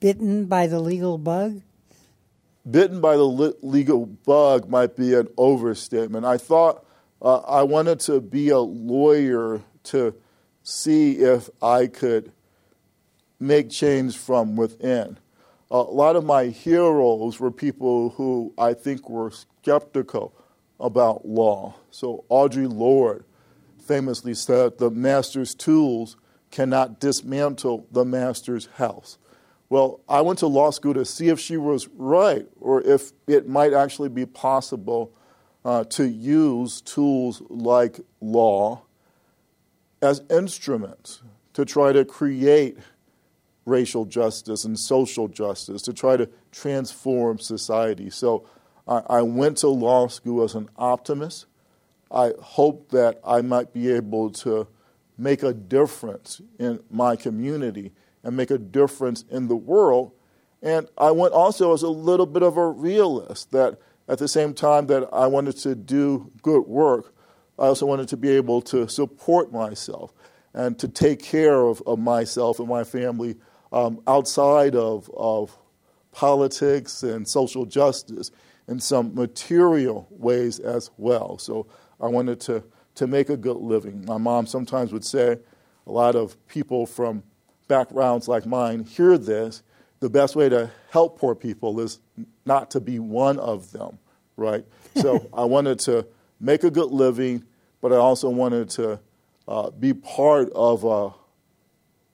bitten 0.00 0.46
by 0.46 0.66
the 0.66 0.80
legal 0.80 1.18
bug? 1.18 1.62
Bitten 2.68 3.00
by 3.00 3.16
the 3.16 3.24
legal 3.62 4.06
bug 4.06 4.68
might 4.68 4.96
be 4.96 5.14
an 5.14 5.28
overstatement. 5.38 6.26
I 6.26 6.36
thought 6.36 6.84
uh, 7.22 7.38
I 7.38 7.62
wanted 7.62 8.00
to 8.00 8.20
be 8.20 8.50
a 8.50 8.58
lawyer 8.58 9.62
to 9.84 10.14
see 10.62 11.18
if 11.18 11.48
I 11.62 11.86
could 11.86 12.32
make 13.38 13.70
change 13.70 14.16
from 14.16 14.56
within. 14.56 15.18
A 15.70 15.78
lot 15.78 16.16
of 16.16 16.24
my 16.24 16.46
heroes 16.46 17.40
were 17.40 17.50
people 17.50 18.10
who 18.10 18.52
I 18.58 18.74
think 18.74 19.08
were 19.08 19.30
skeptical 19.30 20.34
about 20.78 21.26
law. 21.26 21.74
So 21.90 22.24
Audre 22.30 22.70
Lorde 22.70 23.24
famously 23.78 24.34
said, 24.34 24.78
The 24.78 24.90
master's 24.90 25.54
tools 25.54 26.16
cannot 26.50 27.00
dismantle 27.00 27.86
the 27.90 28.04
master's 28.04 28.66
house. 28.74 29.16
Well, 29.70 30.00
I 30.08 30.20
went 30.20 30.40
to 30.40 30.48
law 30.48 30.70
school 30.70 30.94
to 30.94 31.04
see 31.04 31.28
if 31.28 31.38
she 31.38 31.56
was 31.56 31.86
right 31.94 32.46
or 32.60 32.82
if 32.82 33.12
it 33.28 33.48
might 33.48 33.72
actually 33.72 34.08
be 34.08 34.26
possible 34.26 35.12
uh, 35.64 35.84
to 35.84 36.08
use 36.08 36.80
tools 36.80 37.40
like 37.48 38.00
law 38.20 38.82
as 40.02 40.22
instruments 40.28 41.22
to 41.52 41.64
try 41.64 41.92
to 41.92 42.04
create 42.04 42.78
racial 43.64 44.04
justice 44.06 44.64
and 44.64 44.76
social 44.76 45.28
justice, 45.28 45.82
to 45.82 45.92
try 45.92 46.16
to 46.16 46.28
transform 46.50 47.38
society. 47.38 48.10
So 48.10 48.48
I, 48.88 49.02
I 49.08 49.22
went 49.22 49.58
to 49.58 49.68
law 49.68 50.08
school 50.08 50.42
as 50.42 50.56
an 50.56 50.68
optimist. 50.76 51.46
I 52.10 52.32
hoped 52.42 52.90
that 52.90 53.20
I 53.24 53.42
might 53.42 53.72
be 53.72 53.92
able 53.92 54.30
to 54.30 54.66
make 55.16 55.44
a 55.44 55.52
difference 55.52 56.40
in 56.58 56.80
my 56.90 57.14
community 57.14 57.92
and 58.22 58.36
make 58.36 58.50
a 58.50 58.58
difference 58.58 59.24
in 59.30 59.48
the 59.48 59.56
world. 59.56 60.12
And 60.62 60.88
I 60.98 61.10
went 61.10 61.32
also 61.32 61.72
as 61.72 61.82
a 61.82 61.88
little 61.88 62.26
bit 62.26 62.42
of 62.42 62.56
a 62.56 62.68
realist 62.68 63.50
that 63.52 63.78
at 64.08 64.18
the 64.18 64.28
same 64.28 64.52
time 64.54 64.86
that 64.88 65.08
I 65.12 65.26
wanted 65.26 65.56
to 65.58 65.74
do 65.74 66.30
good 66.42 66.66
work, 66.66 67.14
I 67.58 67.66
also 67.66 67.86
wanted 67.86 68.08
to 68.08 68.16
be 68.16 68.30
able 68.30 68.60
to 68.62 68.88
support 68.88 69.52
myself 69.52 70.12
and 70.52 70.78
to 70.78 70.88
take 70.88 71.22
care 71.22 71.62
of, 71.62 71.82
of 71.86 71.98
myself 71.98 72.58
and 72.58 72.68
my 72.68 72.84
family 72.84 73.36
um, 73.72 74.02
outside 74.06 74.74
of, 74.74 75.10
of 75.16 75.56
politics 76.12 77.02
and 77.02 77.26
social 77.26 77.64
justice 77.64 78.30
in 78.66 78.80
some 78.80 79.14
material 79.14 80.08
ways 80.10 80.58
as 80.58 80.90
well. 80.96 81.38
So 81.38 81.66
I 82.00 82.06
wanted 82.06 82.40
to, 82.40 82.64
to 82.96 83.06
make 83.06 83.30
a 83.30 83.36
good 83.36 83.56
living. 83.56 84.04
My 84.06 84.18
mom 84.18 84.46
sometimes 84.46 84.92
would 84.92 85.04
say, 85.04 85.38
a 85.86 85.92
lot 85.92 86.14
of 86.14 86.36
people 86.46 86.86
from 86.86 87.22
backgrounds 87.70 88.26
like 88.26 88.44
mine 88.46 88.82
hear 88.82 89.16
this. 89.16 89.62
The 90.00 90.10
best 90.10 90.34
way 90.34 90.48
to 90.48 90.72
help 90.90 91.20
poor 91.20 91.36
people 91.36 91.78
is 91.78 92.00
not 92.44 92.72
to 92.72 92.80
be 92.80 92.98
one 92.98 93.38
of 93.38 93.70
them, 93.70 93.98
right? 94.36 94.64
So 94.96 95.30
I 95.32 95.44
wanted 95.44 95.78
to 95.80 96.04
make 96.40 96.64
a 96.64 96.70
good 96.70 96.90
living, 96.90 97.44
but 97.80 97.92
I 97.92 97.96
also 97.96 98.28
wanted 98.28 98.70
to 98.70 98.98
uh, 99.46 99.70
be 99.70 99.94
part 99.94 100.50
of 100.52 100.82
a 100.84 101.14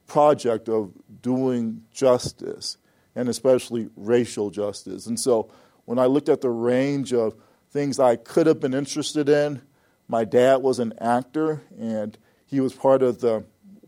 project 0.07 0.69
of 0.69 0.93
doing 1.23 1.83
justice, 1.91 2.77
and 3.15 3.29
especially 3.29 3.89
racial 3.97 4.51
justice. 4.51 5.07
And 5.07 5.19
so 5.19 5.51
when 5.87 5.99
I 5.99 6.05
looked 6.05 6.29
at 6.29 6.43
the 6.43 6.51
range 6.51 7.15
of 7.15 7.35
things 7.71 7.99
I 7.99 8.17
could 8.17 8.47
have 8.47 8.61
been 8.61 8.75
interested 8.75 9.31
in, 9.31 9.63
my 10.07 10.25
dad 10.25 10.57
was 10.57 10.81
an 10.81 10.93
actor, 11.01 11.63
and 11.79 12.17
he 12.45 12.61
was 12.61 12.75
part 12.75 13.03
of 13.03 13.21
the 13.21 13.45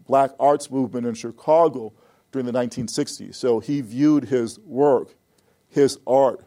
black 0.09 0.31
arts 0.41 0.71
movement 0.71 1.07
in 1.07 1.15
Chicago 1.15 1.93
during 2.33 2.47
the 2.47 2.53
1960s. 2.53 3.37
So 3.37 3.61
he 3.61 3.81
viewed 3.81 4.25
his 4.25 4.59
work, 4.61 5.15
his 5.69 5.99
art, 6.07 6.45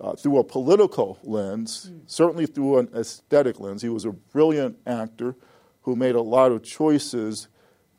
uh, 0.00 0.14
through 0.14 0.38
a 0.38 0.44
political 0.44 1.18
lens, 1.22 1.90
mm. 1.90 2.00
certainly 2.06 2.46
through 2.46 2.78
an 2.78 2.88
aesthetic 2.94 3.60
lens. 3.60 3.82
He 3.82 3.88
was 3.88 4.04
a 4.04 4.12
brilliant 4.12 4.78
actor 4.86 5.36
who 5.82 5.94
made 5.94 6.14
a 6.14 6.22
lot 6.22 6.50
of 6.50 6.62
choices 6.62 7.48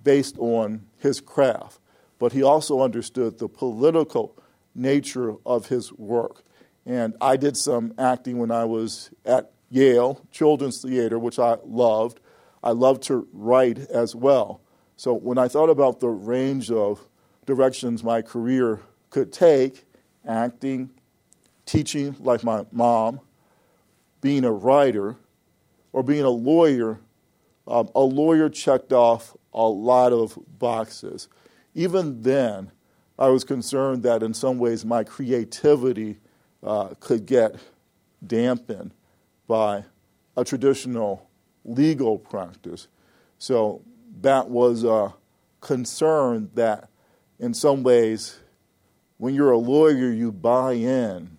based 0.04 0.38
on 0.40 0.86
his 0.98 1.22
craft, 1.22 1.80
but 2.20 2.32
he 2.32 2.42
also 2.42 2.82
understood 2.82 3.38
the 3.38 3.48
political 3.48 4.38
nature 4.74 5.36
of 5.46 5.68
his 5.68 5.92
work. 5.94 6.44
And 6.86 7.16
I 7.20 7.38
did 7.38 7.58
some 7.58 7.94
acting 7.98 8.38
when 8.38 8.52
I 8.52 8.66
was 8.66 9.10
at 9.26 9.52
Yale 9.70 10.22
Children's 10.32 10.82
Theater, 10.82 11.18
which 11.18 11.40
I 11.40 11.58
loved. 11.66 12.20
I 12.64 12.72
loved 12.72 13.04
to 13.04 13.28
write 13.34 13.80
as 13.80 14.16
well. 14.16 14.62
So 14.98 15.14
when 15.14 15.38
I 15.38 15.48
thought 15.48 15.70
about 15.70 16.00
the 16.00 16.10
range 16.10 16.72
of 16.72 17.08
directions 17.46 18.04
my 18.04 18.22
career 18.22 18.82
could 19.10 19.32
take 19.32 19.86
acting, 20.28 20.90
teaching 21.66 22.16
like 22.20 22.44
my 22.44 22.66
mom, 22.72 23.20
being 24.22 24.46
a 24.46 24.52
writer, 24.52 25.18
or 25.94 26.04
being 26.04 26.24
a 26.24 26.30
lawyer 26.30 27.00
um, 27.68 27.90
a 27.96 28.02
lawyer 28.02 28.50
checked 28.50 28.94
off 28.94 29.36
a 29.54 29.64
lot 29.64 30.14
of 30.14 30.38
boxes. 30.60 31.28
Even 31.74 32.22
then, 32.22 32.72
I 33.18 33.30
was 33.30 33.44
concerned 33.44 34.04
that 34.04 34.22
in 34.22 34.34
some 34.34 34.60
ways 34.60 34.86
my 34.86 35.04
creativity 35.04 36.20
uh, 36.62 36.90
could 37.00 37.26
get 37.26 37.56
dampened 38.26 38.94
by 39.48 39.86
a 40.38 40.44
traditional 40.44 41.28
legal 41.64 42.18
practice. 42.20 42.88
So 43.40 43.82
that 44.22 44.50
was 44.50 44.84
a 44.84 45.14
concern 45.62 46.50
that 46.56 46.90
in 47.40 47.54
some 47.54 47.84
ways, 47.84 48.40
when 49.18 49.34
you're 49.34 49.52
a 49.52 49.58
lawyer, 49.58 50.12
you 50.12 50.32
buy 50.32 50.74
in 50.74 51.38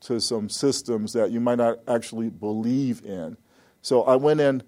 to 0.00 0.20
some 0.20 0.48
systems 0.48 1.12
that 1.14 1.30
you 1.30 1.40
might 1.40 1.58
not 1.58 1.78
actually 1.88 2.30
believe 2.30 3.04
in. 3.04 3.36
So 3.82 4.02
I 4.04 4.16
went 4.16 4.40
in 4.40 4.62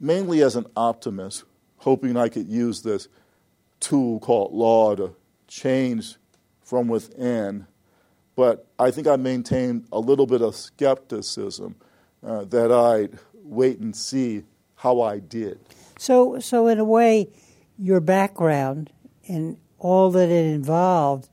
mainly 0.00 0.42
as 0.42 0.56
an 0.56 0.66
optimist, 0.76 1.44
hoping 1.78 2.16
I 2.16 2.28
could 2.28 2.48
use 2.48 2.82
this 2.82 3.08
tool 3.80 4.20
called 4.20 4.52
law 4.52 4.94
to 4.94 5.14
change 5.46 6.16
from 6.62 6.88
within. 6.88 7.66
But 8.36 8.66
I 8.78 8.90
think 8.90 9.06
I 9.06 9.16
maintained 9.16 9.86
a 9.92 10.00
little 10.00 10.26
bit 10.26 10.42
of 10.42 10.56
skepticism 10.56 11.76
uh, 12.26 12.44
that 12.46 12.72
I'd 12.72 13.18
wait 13.34 13.78
and 13.78 13.94
see 13.94 14.44
how 14.76 15.02
I 15.02 15.18
did. 15.18 15.60
So, 15.98 16.38
so 16.40 16.66
in 16.68 16.78
a 16.78 16.84
way, 16.84 17.28
your 17.78 18.00
background 18.00 18.90
and 19.28 19.56
all 19.78 20.10
that 20.10 20.28
it 20.28 20.54
involved 20.54 21.28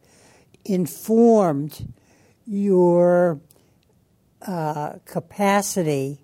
informed 0.65 1.93
your 2.45 3.39
uh, 4.45 4.93
capacity 5.05 6.19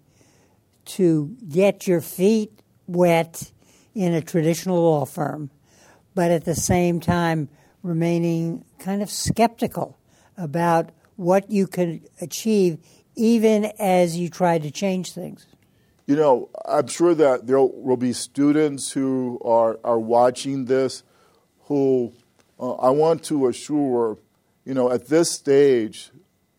to 0.85 1.35
get 1.47 1.87
your 1.87 2.01
feet 2.01 2.51
wet 2.87 3.51
in 3.93 4.13
a 4.13 4.21
traditional 4.21 4.81
law 4.81 5.05
firm, 5.05 5.49
but 6.15 6.31
at 6.31 6.45
the 6.45 6.55
same 6.55 6.99
time 6.99 7.49
remaining 7.83 8.63
kind 8.79 9.01
of 9.01 9.09
skeptical 9.09 9.97
about 10.37 10.91
what 11.15 11.49
you 11.49 11.67
could 11.67 12.01
achieve 12.21 12.77
even 13.15 13.65
as 13.79 14.17
you 14.17 14.29
try 14.29 14.59
to 14.59 14.69
change 14.69 15.11
things. 15.11 15.47
You 16.07 16.15
know, 16.15 16.49
I'm 16.65 16.87
sure 16.87 17.13
that 17.15 17.47
there 17.47 17.59
will 17.59 17.97
be 17.97 18.13
students 18.13 18.93
who 18.93 19.41
are, 19.43 19.77
are 19.83 19.99
watching 19.99 20.63
this 20.63 21.03
who 21.65 22.13
uh, 22.57 22.75
I 22.75 22.91
want 22.91 23.23
to 23.25 23.47
assure, 23.47 24.17
you 24.63 24.73
know, 24.73 24.89
at 24.89 25.07
this 25.07 25.29
stage, 25.29 26.11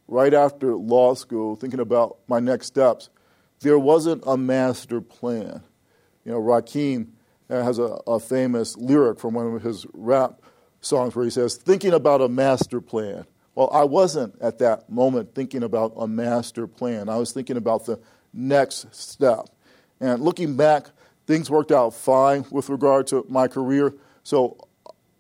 right 0.06 0.34
after 0.34 0.76
law 0.76 1.14
school, 1.14 1.56
thinking 1.56 1.80
about 1.80 2.18
my 2.28 2.40
next 2.40 2.66
steps, 2.66 3.08
there 3.60 3.78
wasn't 3.78 4.22
a 4.26 4.36
master 4.36 5.00
plan. 5.00 5.62
You 6.26 6.32
know, 6.32 6.40
Rakim 6.40 7.08
has 7.48 7.78
a, 7.78 7.98
a 8.06 8.20
famous 8.20 8.76
lyric 8.76 9.18
from 9.18 9.32
one 9.32 9.54
of 9.54 9.62
his 9.62 9.86
rap 9.94 10.42
songs 10.82 11.16
where 11.16 11.24
he 11.24 11.30
says, 11.30 11.56
thinking 11.56 11.94
about 11.94 12.20
a 12.20 12.28
master 12.28 12.82
plan. 12.82 13.24
Well, 13.54 13.70
I 13.72 13.84
wasn't 13.84 14.40
at 14.42 14.58
that 14.58 14.90
moment 14.90 15.34
thinking 15.34 15.62
about 15.62 15.94
a 15.96 16.06
master 16.06 16.66
plan. 16.66 17.08
I 17.08 17.16
was 17.16 17.32
thinking 17.32 17.56
about 17.56 17.86
the 17.86 17.98
next 18.38 18.94
step. 18.94 19.48
And 20.00 20.22
looking 20.22 20.56
back, 20.56 20.86
things 21.26 21.50
worked 21.50 21.72
out 21.72 21.92
fine 21.92 22.46
with 22.50 22.68
regard 22.68 23.06
to 23.08 23.26
my 23.28 23.48
career. 23.48 23.92
So 24.22 24.56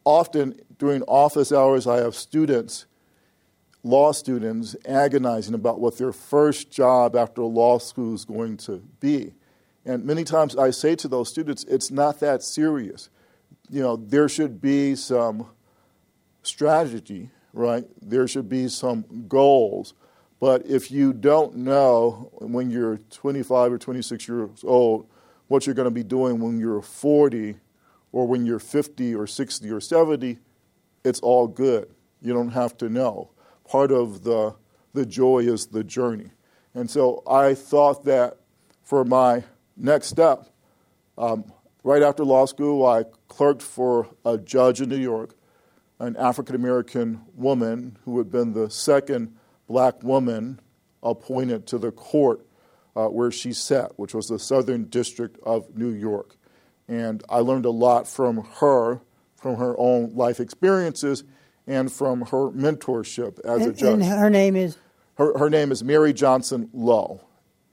often 0.04 0.60
during 0.78 1.02
office 1.02 1.52
hours, 1.52 1.86
I 1.86 1.96
have 1.96 2.14
students, 2.14 2.86
law 3.82 4.12
students, 4.12 4.76
agonizing 4.86 5.54
about 5.54 5.80
what 5.80 5.98
their 5.98 6.12
first 6.12 6.70
job 6.70 7.16
after 7.16 7.42
law 7.42 7.78
school 7.78 8.14
is 8.14 8.24
going 8.24 8.56
to 8.58 8.82
be. 9.00 9.34
And 9.84 10.04
many 10.04 10.24
times 10.24 10.56
I 10.56 10.70
say 10.70 10.94
to 10.96 11.08
those 11.08 11.28
students, 11.28 11.64
it's 11.64 11.90
not 11.90 12.20
that 12.20 12.42
serious. 12.42 13.10
You 13.68 13.82
know, 13.82 13.96
there 13.96 14.28
should 14.28 14.60
be 14.60 14.94
some 14.94 15.46
strategy, 16.42 17.30
right? 17.52 17.84
There 18.00 18.28
should 18.28 18.48
be 18.48 18.68
some 18.68 19.26
goals. 19.28 19.94
But 20.40 20.66
if 20.66 20.90
you 20.90 21.12
don't 21.12 21.56
know 21.56 22.30
when 22.34 22.70
you're 22.70 22.98
25 23.10 23.72
or 23.72 23.78
26 23.78 24.28
years 24.28 24.64
old 24.64 25.08
what 25.48 25.66
you're 25.66 25.74
going 25.74 25.86
to 25.86 25.90
be 25.90 26.04
doing 26.04 26.40
when 26.40 26.58
you're 26.58 26.82
40 26.82 27.56
or 28.12 28.26
when 28.26 28.46
you're 28.46 28.58
50 28.58 29.14
or 29.14 29.26
60 29.26 29.70
or 29.70 29.80
70, 29.80 30.38
it's 31.04 31.20
all 31.20 31.48
good. 31.48 31.88
You 32.20 32.32
don't 32.32 32.50
have 32.50 32.76
to 32.78 32.88
know. 32.88 33.30
Part 33.66 33.90
of 33.90 34.24
the, 34.24 34.54
the 34.92 35.04
joy 35.04 35.40
is 35.40 35.66
the 35.66 35.84
journey. 35.84 36.30
And 36.74 36.90
so 36.90 37.22
I 37.28 37.54
thought 37.54 38.04
that 38.04 38.36
for 38.82 39.04
my 39.04 39.44
next 39.76 40.08
step, 40.08 40.48
um, 41.16 41.52
right 41.82 42.02
after 42.02 42.24
law 42.24 42.46
school, 42.46 42.86
I 42.86 43.04
clerked 43.28 43.62
for 43.62 44.08
a 44.24 44.38
judge 44.38 44.80
in 44.80 44.88
New 44.88 44.98
York, 44.98 45.34
an 45.98 46.16
African 46.16 46.54
American 46.54 47.22
woman 47.34 47.98
who 48.04 48.18
had 48.18 48.30
been 48.30 48.52
the 48.52 48.70
second 48.70 49.34
black 49.68 50.02
woman 50.02 50.60
appointed 51.02 51.66
to 51.68 51.78
the 51.78 51.92
court 51.92 52.44
uh, 52.96 53.06
where 53.06 53.30
she 53.30 53.52
sat, 53.52 53.96
which 53.96 54.14
was 54.14 54.26
the 54.26 54.38
Southern 54.38 54.84
District 54.84 55.38
of 55.44 55.76
New 55.76 55.90
York. 55.90 56.36
And 56.88 57.22
I 57.28 57.38
learned 57.40 57.66
a 57.66 57.70
lot 57.70 58.08
from 58.08 58.44
her, 58.60 59.00
from 59.36 59.56
her 59.56 59.78
own 59.78 60.14
life 60.14 60.40
experiences, 60.40 61.22
and 61.66 61.92
from 61.92 62.22
her 62.22 62.50
mentorship 62.50 63.38
as 63.44 63.62
and, 63.62 63.70
a 63.70 63.74
judge. 63.74 63.92
And 63.92 64.04
her 64.04 64.30
name 64.30 64.56
is? 64.56 64.78
Her, 65.14 65.38
her 65.38 65.50
name 65.50 65.70
is 65.70 65.84
Mary 65.84 66.12
Johnson 66.12 66.70
Lowe. 66.72 67.20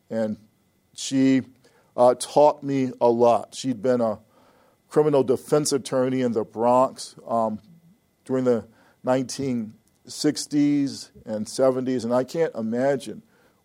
And 0.10 0.38
she 0.94 1.42
uh, 1.96 2.16
taught 2.20 2.62
me 2.62 2.92
a 3.00 3.08
lot. 3.10 3.56
She'd 3.56 3.82
been 3.82 4.02
a 4.02 4.20
criminal 4.90 5.24
defense 5.24 5.72
attorney 5.72 6.22
in 6.22 6.34
the 6.34 6.44
Bronx 6.44 7.16
um, 7.28 7.60
during 8.26 8.44
the 8.44 8.68
1960s 10.06 11.10
and 11.26 11.46
70s, 11.46 12.04
and 12.04 12.14
I 12.14 12.24
can't 12.24 12.54
imagine 12.56 13.22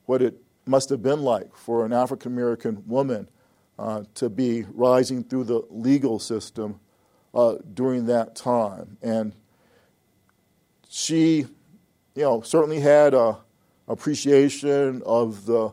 what 0.06 0.22
it 0.22 0.36
must 0.66 0.88
have 0.90 1.02
been 1.02 1.22
like 1.22 1.54
for 1.54 1.84
an 1.84 1.92
African 1.92 2.32
American 2.32 2.82
woman 2.86 3.28
uh, 3.78 4.04
to 4.14 4.28
be 4.28 4.64
rising 4.72 5.24
through 5.24 5.44
the 5.44 5.62
legal 5.70 6.18
system 6.18 6.80
uh, 7.34 7.56
during 7.74 8.06
that 8.06 8.36
time. 8.36 8.98
And 9.02 9.34
she, 10.88 11.46
you 12.14 12.22
know, 12.22 12.42
certainly 12.42 12.80
had 12.80 13.14
a 13.14 13.38
appreciation 13.88 15.02
of 15.04 15.46
the 15.46 15.72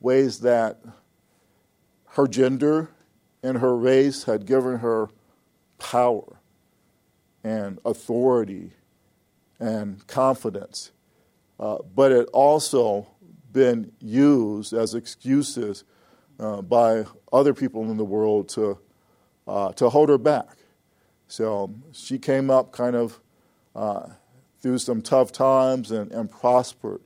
ways 0.00 0.40
that 0.40 0.80
her 2.10 2.26
gender 2.26 2.90
and 3.42 3.58
her 3.58 3.76
race 3.76 4.24
had 4.24 4.46
given 4.46 4.78
her 4.78 5.08
power 5.78 6.40
and 7.42 7.78
authority 7.84 8.72
and 9.64 10.06
confidence. 10.06 10.92
Uh, 11.58 11.78
but 11.94 12.12
it 12.12 12.28
also 12.34 13.06
been 13.50 13.90
used 13.98 14.74
as 14.74 14.94
excuses 14.94 15.84
uh, 16.38 16.60
by 16.60 17.06
other 17.32 17.54
people 17.54 17.90
in 17.90 17.96
the 17.96 18.04
world 18.04 18.48
to, 18.50 18.78
uh, 19.48 19.72
to 19.72 19.88
hold 19.88 20.10
her 20.10 20.18
back. 20.18 20.58
So 21.28 21.72
she 21.92 22.18
came 22.18 22.50
up 22.50 22.72
kind 22.72 22.94
of 22.94 23.20
uh, 23.74 24.08
through 24.60 24.78
some 24.78 25.00
tough 25.00 25.32
times 25.32 25.90
and, 25.90 26.12
and 26.12 26.30
prospered. 26.30 27.00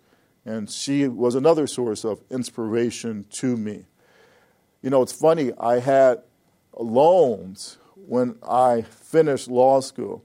And 0.44 0.68
she 0.68 1.06
was 1.06 1.36
another 1.36 1.68
source 1.68 2.04
of 2.04 2.20
inspiration 2.28 3.26
to 3.34 3.56
me. 3.56 3.84
You 4.82 4.90
know, 4.90 5.02
it's 5.02 5.12
funny, 5.12 5.52
I 5.60 5.78
had 5.78 6.22
loans 6.76 7.78
when 7.94 8.36
I 8.42 8.82
finished 8.82 9.48
law 9.48 9.80
school. 9.80 10.24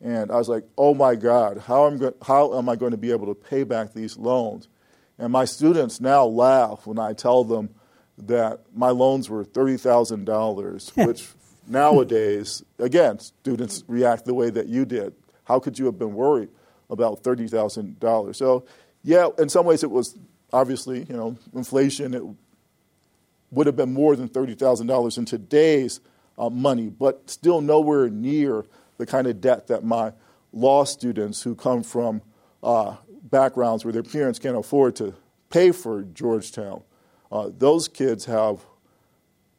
And 0.00 0.30
I 0.30 0.36
was 0.36 0.48
like, 0.48 0.64
oh 0.76 0.94
my 0.94 1.14
God, 1.14 1.58
how 1.58 1.86
am, 1.86 1.98
go- 1.98 2.14
how 2.22 2.56
am 2.58 2.68
I 2.68 2.76
going 2.76 2.90
to 2.90 2.98
be 2.98 3.10
able 3.10 3.26
to 3.26 3.34
pay 3.34 3.64
back 3.64 3.94
these 3.94 4.16
loans? 4.16 4.68
And 5.18 5.32
my 5.32 5.46
students 5.46 6.00
now 6.00 6.26
laugh 6.26 6.86
when 6.86 6.98
I 6.98 7.14
tell 7.14 7.44
them 7.44 7.70
that 8.18 8.60
my 8.74 8.90
loans 8.90 9.30
were 9.30 9.44
$30,000, 9.44 11.06
which 11.06 11.28
nowadays, 11.66 12.62
again, 12.78 13.18
students 13.18 13.84
react 13.88 14.26
the 14.26 14.34
way 14.34 14.50
that 14.50 14.66
you 14.66 14.84
did. 14.84 15.14
How 15.44 15.58
could 15.58 15.78
you 15.78 15.86
have 15.86 15.98
been 15.98 16.14
worried 16.14 16.48
about 16.90 17.22
$30,000? 17.22 18.36
So, 18.36 18.64
yeah, 19.02 19.28
in 19.38 19.48
some 19.48 19.64
ways 19.64 19.82
it 19.82 19.90
was 19.90 20.16
obviously, 20.52 21.04
you 21.04 21.16
know, 21.16 21.36
inflation, 21.54 22.14
it 22.14 22.22
would 23.50 23.66
have 23.66 23.76
been 23.76 23.92
more 23.92 24.16
than 24.16 24.28
$30,000 24.28 25.18
in 25.18 25.24
today's 25.24 26.00
uh, 26.38 26.50
money, 26.50 26.88
but 26.88 27.30
still 27.30 27.60
nowhere 27.60 28.08
near 28.10 28.64
the 28.98 29.06
kind 29.06 29.26
of 29.26 29.40
debt 29.40 29.66
that 29.68 29.84
my 29.84 30.12
law 30.52 30.84
students 30.84 31.42
who 31.42 31.54
come 31.54 31.82
from 31.82 32.22
uh, 32.62 32.96
backgrounds 33.22 33.84
where 33.84 33.92
their 33.92 34.02
parents 34.02 34.38
can't 34.38 34.56
afford 34.56 34.96
to 34.96 35.14
pay 35.50 35.72
for 35.72 36.02
Georgetown, 36.02 36.82
uh, 37.30 37.50
those 37.56 37.88
kids 37.88 38.24
have 38.24 38.64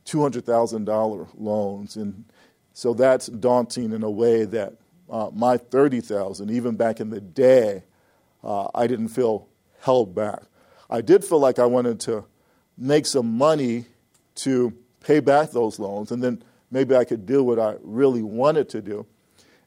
$200,000 0.05 1.27
loans. 1.37 1.95
And 1.95 2.25
so 2.73 2.93
that's 2.93 3.27
daunting 3.27 3.91
in 3.91 4.03
a 4.03 4.09
way 4.09 4.45
that 4.45 4.73
uh, 5.09 5.29
my 5.33 5.57
30,000, 5.57 6.49
even 6.49 6.75
back 6.75 6.99
in 6.99 7.09
the 7.09 7.21
day, 7.21 7.83
uh, 8.43 8.67
I 8.73 8.87
didn't 8.87 9.09
feel 9.09 9.47
held 9.81 10.15
back. 10.15 10.43
I 10.89 11.01
did 11.01 11.23
feel 11.23 11.39
like 11.39 11.59
I 11.59 11.65
wanted 11.65 11.99
to 12.01 12.25
make 12.77 13.05
some 13.05 13.37
money 13.37 13.85
to 14.35 14.73
pay 15.01 15.19
back 15.19 15.51
those 15.51 15.79
loans, 15.79 16.11
and 16.11 16.23
then 16.23 16.43
maybe 16.71 16.95
I 16.95 17.03
could 17.03 17.25
do 17.25 17.43
what 17.43 17.59
I 17.59 17.75
really 17.81 18.21
wanted 18.21 18.69
to 18.69 18.81
do. 18.81 19.05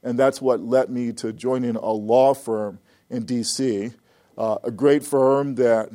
And 0.03 0.19
that's 0.19 0.41
what 0.41 0.61
led 0.61 0.91
me 0.91 1.13
to 1.15 1.33
joining 1.33 1.77
a 1.77 1.91
law 1.91 2.35
firm 2.35 2.79
in 3.09 3.25
D.C., 3.25 3.93
uh, 4.39 4.57
a 4.63 4.71
great 4.71 5.05
firm 5.05 5.57
that 5.57 5.91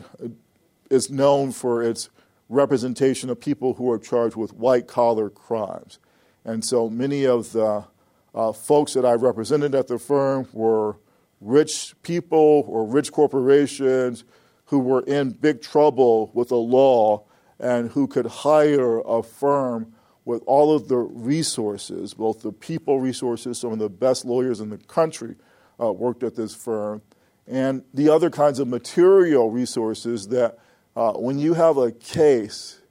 is 0.90 1.10
known 1.10 1.52
for 1.52 1.82
its 1.82 2.10
representation 2.48 3.30
of 3.30 3.40
people 3.40 3.74
who 3.74 3.90
are 3.92 3.98
charged 3.98 4.36
with 4.36 4.54
white 4.54 4.88
collar 4.88 5.30
crimes. 5.30 5.98
And 6.44 6.64
so 6.64 6.90
many 6.90 7.26
of 7.26 7.54
the 7.54 7.86
uh, 8.36 8.52
folks 8.52 8.94
that 8.94 9.06
I 9.06 9.14
represented 9.14 9.74
at 9.74 9.88
the 9.88 9.98
firm 9.98 10.48
were 10.54 10.98
rich 11.42 11.96
people 12.04 12.66
or 12.68 12.86
rich 12.86 13.12
corporations 13.12 14.24
who 14.66 14.80
were 14.80 15.02
in 15.02 15.32
big 15.32 15.62
trouble 15.62 16.30
with 16.34 16.50
the 16.50 16.56
law 16.56 17.24
and 17.60 17.90
who 17.92 18.08
could 18.08 18.26
hire 18.26 19.00
a 19.00 19.24
firm 19.24 19.95
with 20.26 20.42
all 20.48 20.76
of 20.76 20.88
the 20.88 20.98
resources, 20.98 22.16
both 22.16 22.42
the 22.42 22.52
people 22.52 23.00
resources, 23.00 23.60
some 23.60 23.72
of 23.72 23.80
the 23.80 23.90
best 23.90 24.26
lawyers 24.26 24.60
in 24.60 24.70
the 24.70 24.78
country 24.78 25.36
uh, 25.80 25.92
worked 25.92 26.24
at 26.24 26.36
this 26.36 26.54
firm, 26.54 27.02
and 27.48 27.84
the 27.94 28.10
other 28.10 28.32
kinds 28.32 28.58
of 28.58 28.68
material 28.68 29.52
resources 29.52 30.28
that 30.30 30.58
uh, 30.96 31.14
when 31.14 31.38
you 31.38 31.54
have 31.54 31.78
a 31.78 31.92
case, 31.92 32.82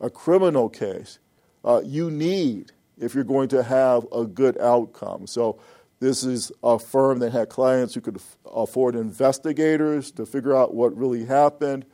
a 0.00 0.08
criminal 0.08 0.68
case, 0.68 1.18
uh, 1.64 1.82
you 1.84 2.10
need 2.10 2.72
if 2.98 3.14
you're 3.14 3.24
going 3.24 3.48
to 3.48 3.62
have 3.62 4.06
a 4.12 4.24
good 4.24 4.58
outcome. 4.58 5.26
So, 5.26 5.60
this 6.00 6.22
is 6.22 6.52
a 6.62 6.78
firm 6.78 7.18
that 7.18 7.32
had 7.32 7.48
clients 7.48 7.92
who 7.92 8.00
could 8.00 8.18
f- 8.18 8.36
afford 8.46 8.94
investigators 8.94 10.12
to 10.12 10.26
figure 10.26 10.56
out 10.56 10.72
what 10.72 10.96
really 10.96 11.24
happened, 11.24 11.84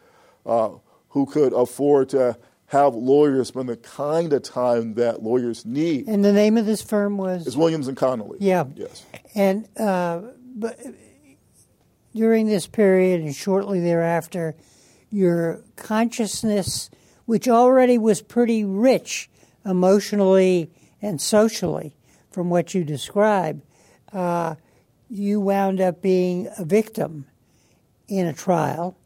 uh, 0.44 0.72
who 1.08 1.24
could 1.24 1.54
afford 1.54 2.10
to 2.10 2.36
have 2.74 2.94
lawyers 2.94 3.48
spend 3.48 3.68
the 3.68 3.76
kind 3.76 4.32
of 4.32 4.42
time 4.42 4.94
that 4.94 5.22
lawyers 5.22 5.64
need. 5.64 6.06
And 6.08 6.24
the 6.24 6.32
name 6.32 6.56
of 6.56 6.66
this 6.66 6.82
firm 6.82 7.16
was? 7.16 7.46
It's 7.46 7.56
Williams 7.56 7.88
and 7.88 7.96
Connolly. 7.96 8.38
Yeah. 8.40 8.64
Yes. 8.74 9.04
And 9.34 9.68
uh, 9.78 10.20
but 10.54 10.78
during 12.14 12.46
this 12.46 12.66
period 12.66 13.20
and 13.20 13.34
shortly 13.34 13.80
thereafter, 13.80 14.54
your 15.10 15.62
consciousness 15.76 16.90
which 17.26 17.48
already 17.48 17.96
was 17.96 18.20
pretty 18.20 18.64
rich 18.64 19.30
emotionally 19.64 20.70
and 21.00 21.20
socially 21.20 21.96
from 22.30 22.50
what 22.50 22.74
you 22.74 22.84
describe, 22.84 23.62
uh, 24.12 24.54
you 25.08 25.40
wound 25.40 25.80
up 25.80 26.02
being 26.02 26.48
a 26.58 26.64
victim 26.64 27.26
in 28.08 28.26
a 28.26 28.32
trial. 28.32 28.96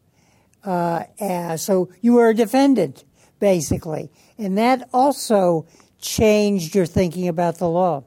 Uh, 0.64 1.56
so 1.56 1.90
you 2.00 2.14
were 2.14 2.30
a 2.30 2.34
defendant, 2.34 3.04
basically. 3.38 4.10
And 4.36 4.56
that 4.58 4.88
also 4.92 5.66
changed 6.00 6.74
your 6.74 6.86
thinking 6.86 7.28
about 7.28 7.58
the 7.58 7.68
law. 7.68 8.04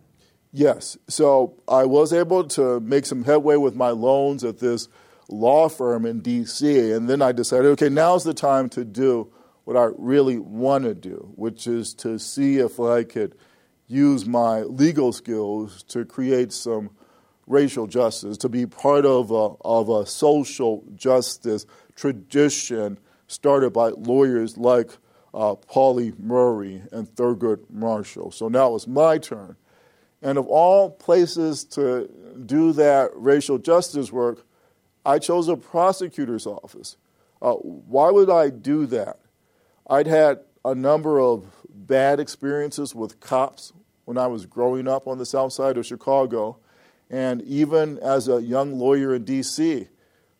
Yes. 0.53 0.97
So 1.07 1.55
I 1.67 1.85
was 1.85 2.11
able 2.11 2.43
to 2.49 2.79
make 2.81 3.05
some 3.05 3.23
headway 3.23 3.55
with 3.55 3.75
my 3.75 3.89
loans 3.89 4.43
at 4.43 4.59
this 4.59 4.87
law 5.29 5.69
firm 5.69 6.05
in 6.05 6.19
D.C. 6.19 6.91
And 6.91 7.09
then 7.09 7.21
I 7.21 7.31
decided, 7.31 7.67
okay, 7.71 7.89
now's 7.89 8.23
the 8.23 8.33
time 8.33 8.69
to 8.69 8.83
do 8.83 9.31
what 9.63 9.77
I 9.77 9.89
really 9.97 10.39
want 10.39 10.83
to 10.83 10.93
do, 10.93 11.31
which 11.35 11.67
is 11.67 11.93
to 11.95 12.19
see 12.19 12.57
if 12.57 12.79
I 12.79 13.03
could 13.03 13.35
use 13.87 14.25
my 14.25 14.61
legal 14.61 15.13
skills 15.13 15.83
to 15.83 16.05
create 16.05 16.51
some 16.51 16.89
racial 17.47 17.87
justice, 17.87 18.37
to 18.37 18.49
be 18.49 18.65
part 18.65 19.05
of 19.05 19.31
a, 19.31 19.55
of 19.65 19.89
a 19.89 20.05
social 20.05 20.83
justice 20.95 21.65
tradition 21.95 22.97
started 23.27 23.71
by 23.71 23.89
lawyers 23.89 24.57
like 24.57 24.97
uh, 25.33 25.55
Pauli 25.55 26.13
Murray 26.17 26.83
and 26.91 27.07
Thurgood 27.15 27.69
Marshall. 27.69 28.31
So 28.31 28.47
now 28.47 28.75
it's 28.75 28.87
my 28.87 29.17
turn. 29.17 29.55
And 30.21 30.37
of 30.37 30.47
all 30.47 30.91
places 30.91 31.63
to 31.65 32.09
do 32.45 32.73
that 32.73 33.11
racial 33.15 33.57
justice 33.57 34.11
work, 34.11 34.45
I 35.05 35.19
chose 35.19 35.47
a 35.47 35.57
prosecutor's 35.57 36.45
office. 36.45 36.97
Uh, 37.41 37.53
why 37.53 38.11
would 38.11 38.29
I 38.29 38.49
do 38.49 38.85
that? 38.87 39.19
I'd 39.89 40.07
had 40.07 40.41
a 40.63 40.75
number 40.75 41.19
of 41.19 41.47
bad 41.69 42.19
experiences 42.19 42.93
with 42.93 43.19
cops 43.19 43.73
when 44.05 44.17
I 44.17 44.27
was 44.27 44.45
growing 44.45 44.87
up 44.87 45.07
on 45.07 45.17
the 45.17 45.25
south 45.25 45.53
side 45.53 45.77
of 45.77 45.85
Chicago. 45.85 46.59
And 47.09 47.41
even 47.41 47.97
as 47.99 48.27
a 48.27 48.41
young 48.41 48.77
lawyer 48.77 49.15
in 49.15 49.23
D.C., 49.23 49.87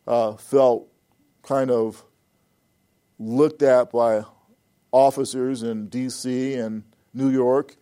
uh, 0.06 0.32
felt 0.36 0.88
kind 1.42 1.70
of 1.70 2.04
looked 3.18 3.62
at 3.62 3.92
by 3.92 4.24
officers 4.92 5.62
in 5.62 5.88
D.C. 5.88 6.54
and 6.54 6.84
New 7.12 7.30
York 7.30 7.76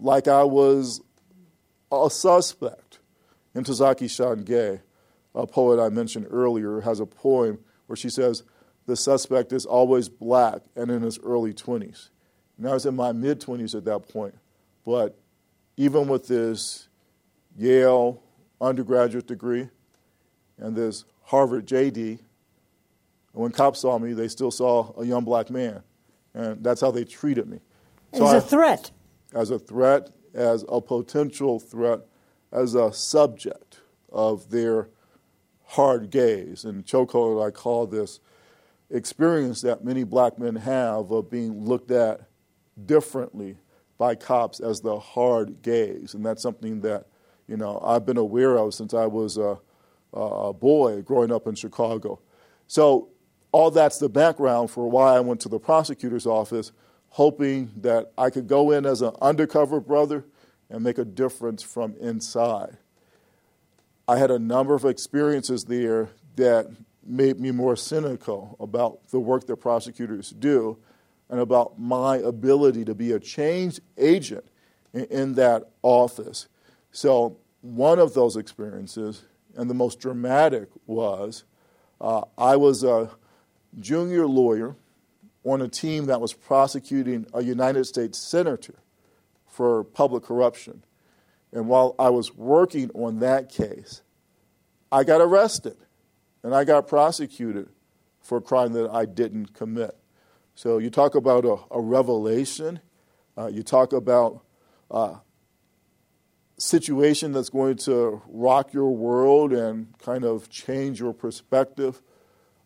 like 0.00 0.28
I 0.28 0.44
was 0.44 1.00
a 1.90 2.08
suspect. 2.10 3.00
Ntozake 3.54 4.04
Shange, 4.08 4.80
a 5.34 5.46
poet 5.46 5.82
I 5.82 5.88
mentioned 5.88 6.26
earlier, 6.30 6.80
has 6.80 7.00
a 7.00 7.06
poem 7.06 7.58
where 7.86 7.96
she 7.96 8.08
says, 8.08 8.44
The 8.86 8.96
suspect 8.96 9.52
is 9.52 9.66
always 9.66 10.08
black 10.08 10.62
and 10.76 10.90
in 10.90 11.02
his 11.02 11.18
early 11.18 11.52
20s. 11.52 12.10
And 12.56 12.68
I 12.68 12.74
was 12.74 12.86
in 12.86 12.96
my 12.96 13.12
mid 13.12 13.40
20s 13.40 13.74
at 13.74 13.84
that 13.84 14.08
point. 14.08 14.34
But 14.84 15.18
even 15.76 16.08
with 16.08 16.28
this 16.28 16.88
Yale 17.56 18.22
undergraduate 18.60 19.26
degree 19.26 19.68
and 20.58 20.76
this 20.76 21.04
Harvard 21.24 21.66
JD, 21.66 22.20
when 23.32 23.52
cops 23.52 23.80
saw 23.80 23.98
me, 23.98 24.12
they 24.12 24.28
still 24.28 24.50
saw 24.50 24.92
a 24.98 25.04
young 25.04 25.24
black 25.24 25.50
man. 25.50 25.82
And 26.38 26.62
that's 26.62 26.80
how 26.80 26.92
they 26.92 27.04
treated 27.04 27.48
me. 27.48 27.58
So 28.14 28.26
as 28.28 28.44
a 28.44 28.46
threat. 28.46 28.90
As 29.34 29.50
a 29.50 29.58
threat, 29.58 30.10
as 30.32 30.64
a 30.68 30.80
potential 30.80 31.58
threat, 31.58 32.00
as 32.52 32.76
a 32.76 32.92
subject 32.92 33.80
of 34.10 34.48
their 34.50 34.88
hard 35.64 36.10
gaze. 36.10 36.64
And 36.64 36.86
chokehold, 36.86 37.44
I 37.44 37.50
call 37.50 37.88
this 37.88 38.20
experience 38.88 39.60
that 39.62 39.84
many 39.84 40.04
black 40.04 40.38
men 40.38 40.54
have 40.54 41.10
of 41.10 41.28
being 41.28 41.64
looked 41.64 41.90
at 41.90 42.20
differently 42.86 43.56
by 43.98 44.14
cops 44.14 44.60
as 44.60 44.80
the 44.80 44.98
hard 44.98 45.60
gaze. 45.60 46.14
And 46.14 46.24
that's 46.24 46.40
something 46.40 46.80
that, 46.82 47.06
you 47.48 47.56
know, 47.56 47.80
I've 47.84 48.06
been 48.06 48.16
aware 48.16 48.56
of 48.56 48.74
since 48.74 48.94
I 48.94 49.06
was 49.06 49.36
a, 49.36 49.58
a 50.12 50.52
boy 50.52 51.02
growing 51.02 51.32
up 51.32 51.48
in 51.48 51.56
Chicago. 51.56 52.20
So 52.68 53.08
all 53.52 53.70
that's 53.70 53.98
the 53.98 54.08
background 54.08 54.70
for 54.70 54.88
why 54.88 55.16
I 55.16 55.20
went 55.20 55.40
to 55.42 55.48
the 55.48 55.58
prosecutor's 55.58 56.26
office, 56.26 56.72
hoping 57.10 57.70
that 57.78 58.12
I 58.18 58.30
could 58.30 58.46
go 58.46 58.70
in 58.70 58.84
as 58.84 59.02
an 59.02 59.12
undercover 59.20 59.80
brother 59.80 60.24
and 60.70 60.82
make 60.82 60.98
a 60.98 61.04
difference 61.04 61.62
from 61.62 61.96
inside. 61.96 62.76
I 64.06 64.18
had 64.18 64.30
a 64.30 64.38
number 64.38 64.74
of 64.74 64.84
experiences 64.84 65.64
there 65.64 66.10
that 66.36 66.68
made 67.04 67.40
me 67.40 67.50
more 67.50 67.76
cynical 67.76 68.56
about 68.60 69.08
the 69.08 69.20
work 69.20 69.46
that 69.46 69.56
prosecutors 69.56 70.30
do 70.30 70.78
and 71.30 71.40
about 71.40 71.78
my 71.78 72.16
ability 72.16 72.84
to 72.84 72.94
be 72.94 73.12
a 73.12 73.20
change 73.20 73.80
agent 73.96 74.44
in, 74.92 75.34
that 75.34 75.64
office. 75.82 76.48
So, 76.90 77.36
one 77.60 77.98
of 77.98 78.14
those 78.14 78.36
experiences, 78.36 79.24
and 79.56 79.68
the 79.68 79.74
most 79.74 80.00
dramatic, 80.00 80.68
was 80.86 81.44
uh, 82.00 82.22
I 82.36 82.56
was 82.56 82.84
a 82.84 83.10
junior 83.78 84.26
lawyer 84.26 84.76
on 85.44 85.62
a 85.62 85.68
team 85.68 86.06
that 86.06 86.20
was 86.20 86.32
prosecuting 86.32 87.26
a 87.32 87.42
United 87.42 87.84
States 87.84 88.18
senator 88.18 88.74
for 89.46 89.84
public 89.84 90.24
corruption. 90.24 90.84
And 91.52 91.68
while 91.68 91.94
I 91.98 92.10
was 92.10 92.34
working 92.34 92.90
on 92.94 93.20
that 93.20 93.48
case, 93.48 94.02
I 94.92 95.04
got 95.04 95.20
arrested 95.20 95.76
and 96.42 96.54
I 96.54 96.64
got 96.64 96.86
prosecuted 96.86 97.68
for 98.20 98.38
a 98.38 98.40
crime 98.40 98.72
that 98.74 98.90
I 98.90 99.06
didn't 99.06 99.54
commit. 99.54 99.96
So 100.54 100.78
you 100.78 100.90
talk 100.90 101.14
about 101.14 101.44
a, 101.44 101.56
a 101.70 101.80
revelation, 101.80 102.80
uh, 103.36 103.46
you 103.46 103.62
talk 103.62 103.92
about 103.92 104.42
a 104.90 104.94
uh, 104.94 105.18
situation 106.58 107.32
that's 107.32 107.48
going 107.48 107.76
to 107.76 108.20
rock 108.26 108.72
your 108.72 108.90
world 108.90 109.52
and 109.52 109.96
kind 109.98 110.24
of 110.24 110.50
change 110.50 111.00
your 111.00 111.12
perspective. 111.12 112.02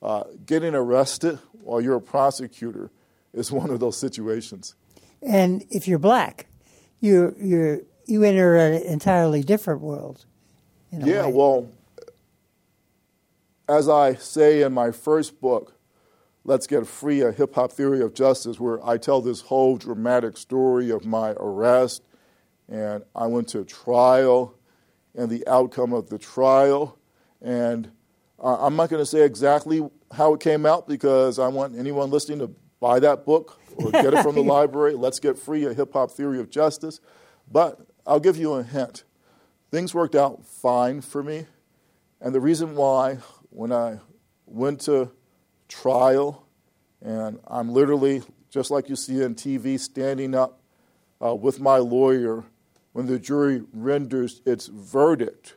Uh, 0.03 0.25
getting 0.45 0.75
arrested 0.75 1.39
while 1.53 1.81
you're 1.81 1.97
a 1.97 2.01
prosecutor 2.01 2.91
is 3.33 3.53
one 3.53 3.71
of 3.71 3.79
those 3.79 3.97
situations. 3.97 4.75
And 5.23 5.65
if 5.71 5.87
you're 5.87 6.01
black, 6.01 6.49
you 7.01 7.35
you 7.39 7.87
you 8.07 8.25
enter 8.25 8.57
an 8.57 8.83
entirely 8.83 9.43
different 9.43 9.81
world. 9.81 10.27
yeah, 10.91 11.27
way. 11.27 11.33
well, 11.33 11.73
as 13.69 13.89
I 13.89 14.15
say 14.15 14.63
in 14.63 14.73
my 14.73 14.91
first 14.91 15.41
book, 15.41 15.79
Let's 16.45 16.67
Get 16.67 16.87
Free, 16.87 17.21
a 17.21 17.31
hip 17.31 17.55
hop 17.55 17.71
theory 17.71 18.01
of 18.01 18.13
justice, 18.13 18.59
where 18.59 18.85
I 18.85 18.99
tell 18.99 19.21
this 19.21 19.43
whole 19.43 19.77
dramatic 19.77 20.37
story 20.37 20.91
of 20.91 21.07
my 21.07 21.31
arrest, 21.39 22.03
and 22.69 23.05
I 23.15 23.29
went 23.29 23.49
to 23.49 23.65
trial, 23.65 24.57
and 25.15 25.31
the 25.31 25.47
outcome 25.47 25.93
of 25.93 26.09
the 26.09 26.19
trial, 26.19 26.99
and 27.41 27.93
uh, 28.43 28.67
I'm 28.67 28.75
not 28.75 28.91
going 28.91 29.01
to 29.01 29.07
say 29.07 29.23
exactly 29.23 29.89
how 30.11 30.35
it 30.35 30.41
came 30.41 30.67
out 30.67 30.89
because 30.89 31.39
I 31.39 31.47
want 31.49 31.79
anyone 31.79 32.11
listening 32.11 32.41
to 32.41 32.51
buy 32.81 32.99
that 32.99 33.25
book 33.25 33.61
or 33.77 33.93
get 33.93 34.13
it 34.13 34.23
from 34.23 34.35
the 34.35 34.43
library. 34.43 34.95
Let's 34.95 35.21
Get 35.21 35.39
Free, 35.39 35.65
a 35.65 35.73
hip 35.73 35.93
hop 35.93 36.11
theory 36.11 36.41
of 36.41 36.51
justice. 36.51 37.01
But 37.51 37.81
I'll 38.05 38.21
give 38.21 38.37
you 38.37 38.55
a 38.55 38.65
hint. 38.65 39.05
Things 39.71 39.95
worked 39.95 40.17
out 40.17 40.45
fine 40.45 41.01
for 41.01 41.23
me. 41.23 41.47
And 42.21 42.35
the 42.35 42.41
reason 42.41 42.75
why, 42.75 43.19
when 43.51 43.73
I 43.73 44.01
went 44.47 44.81
to 44.83 45.13
trial, 45.69 46.47
and 47.01 47.39
I'm 47.47 47.71
literally, 47.71 48.23
just 48.51 48.71
like 48.71 48.89
you 48.89 48.97
see 48.97 49.25
on 49.25 49.35
TV, 49.35 49.79
standing 49.79 50.35
up 50.35 50.61
uh, 51.25 51.35
with 51.35 51.61
my 51.61 51.77
lawyer 51.77 52.45
when 52.93 53.07
the 53.07 53.19
jury 53.19 53.63
renders 53.73 54.43
its 54.45 54.67
verdict, 54.67 55.55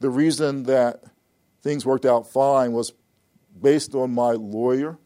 the 0.00 0.10
reason 0.10 0.64
that 0.64 1.02
things 1.64 1.86
worked 1.86 2.04
out 2.04 2.30
fine 2.30 2.72
was 2.72 2.92
based 3.60 3.94
on 3.94 4.12
my 4.12 4.32
lawyer. 4.32 4.98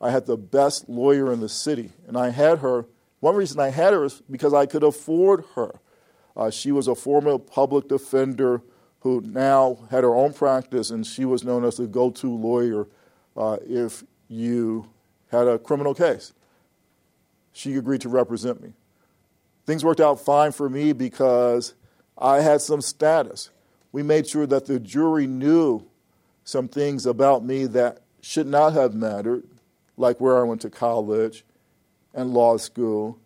I 0.00 0.10
had 0.10 0.26
the 0.26 0.36
best 0.36 0.88
lawyer 0.88 1.32
in 1.32 1.40
the 1.40 1.48
city, 1.48 1.92
and 2.08 2.18
I 2.18 2.30
had 2.30 2.58
her. 2.58 2.86
One 3.20 3.36
reason 3.36 3.60
I 3.60 3.68
had 3.68 3.94
her 3.94 4.04
is 4.04 4.20
because 4.28 4.52
I 4.52 4.66
could 4.66 4.82
afford 4.82 5.44
her. 5.54 5.80
Uh, 6.36 6.50
she 6.50 6.72
was 6.72 6.88
a 6.88 6.96
former 6.96 7.38
public 7.38 7.88
defender 7.88 8.60
who 9.00 9.20
now 9.20 9.78
had 9.90 10.02
her 10.02 10.14
own 10.14 10.32
practice, 10.32 10.90
and 10.90 11.06
she 11.06 11.24
was 11.24 11.44
known 11.44 11.64
as 11.64 11.76
the 11.76 11.86
go 11.86 12.10
to 12.10 12.28
lawyer 12.28 12.88
uh, 13.36 13.58
if 13.64 14.02
you 14.28 14.88
had 15.30 15.46
a 15.46 15.58
criminal 15.58 15.94
case. 15.94 16.32
She 17.52 17.76
agreed 17.76 18.00
to 18.00 18.08
represent 18.08 18.60
me. 18.60 18.72
Things 19.64 19.84
worked 19.84 20.00
out 20.00 20.18
fine 20.18 20.50
for 20.50 20.68
me 20.68 20.92
because 20.92 21.74
I 22.18 22.40
had 22.40 22.60
some 22.60 22.80
status 22.80 23.50
we 23.94 24.02
made 24.02 24.26
sure 24.26 24.44
that 24.44 24.66
the 24.66 24.80
jury 24.80 25.28
knew 25.28 25.86
some 26.42 26.66
things 26.66 27.06
about 27.06 27.44
me 27.44 27.64
that 27.64 28.00
should 28.20 28.48
not 28.48 28.72
have 28.72 28.92
mattered, 28.92 29.44
like 29.96 30.20
where 30.20 30.36
I 30.36 30.42
went 30.42 30.62
to 30.62 30.68
college 30.68 31.44
and 32.12 32.34
law 32.34 32.56
school, 32.56 33.20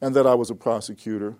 and 0.00 0.16
that 0.16 0.26
I 0.26 0.34
was 0.34 0.48
a 0.48 0.54
prosecutor. 0.54 1.34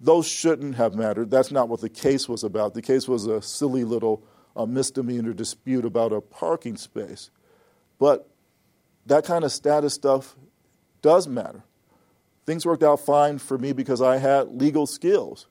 Those 0.00 0.26
shouldn't 0.26 0.74
have 0.74 0.96
mattered. 0.96 1.30
That's 1.30 1.52
not 1.52 1.68
what 1.68 1.80
the 1.80 1.88
case 1.88 2.28
was 2.28 2.42
about. 2.42 2.74
The 2.74 2.82
case 2.82 3.06
was 3.06 3.26
a 3.26 3.40
silly 3.40 3.84
little 3.84 4.20
uh, 4.56 4.66
misdemeanor 4.66 5.32
dispute 5.32 5.84
about 5.84 6.12
a 6.12 6.20
parking 6.20 6.76
space. 6.76 7.30
But 8.00 8.28
that 9.06 9.24
kind 9.24 9.44
of 9.44 9.52
status 9.52 9.94
stuff 9.94 10.34
does 11.02 11.28
matter. 11.28 11.62
Things 12.46 12.66
worked 12.66 12.82
out 12.82 12.98
fine 12.98 13.38
for 13.38 13.56
me 13.58 13.72
because 13.72 14.02
I 14.02 14.16
had 14.16 14.48
legal 14.60 14.88
skills. 14.88 15.46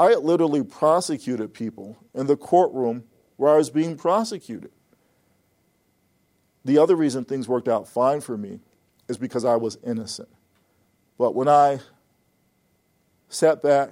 I 0.00 0.14
literally 0.14 0.64
prosecuted 0.64 1.52
people 1.52 1.98
in 2.14 2.26
the 2.26 2.34
courtroom 2.34 3.04
where 3.36 3.52
I 3.52 3.58
was 3.58 3.68
being 3.68 3.98
prosecuted. 3.98 4.70
The 6.64 6.78
other 6.78 6.96
reason 6.96 7.26
things 7.26 7.46
worked 7.46 7.68
out 7.68 7.86
fine 7.86 8.22
for 8.22 8.38
me 8.38 8.60
is 9.10 9.18
because 9.18 9.44
I 9.44 9.56
was 9.56 9.76
innocent. 9.84 10.30
But 11.18 11.34
when 11.34 11.48
I 11.48 11.80
sat 13.28 13.62
back 13.62 13.90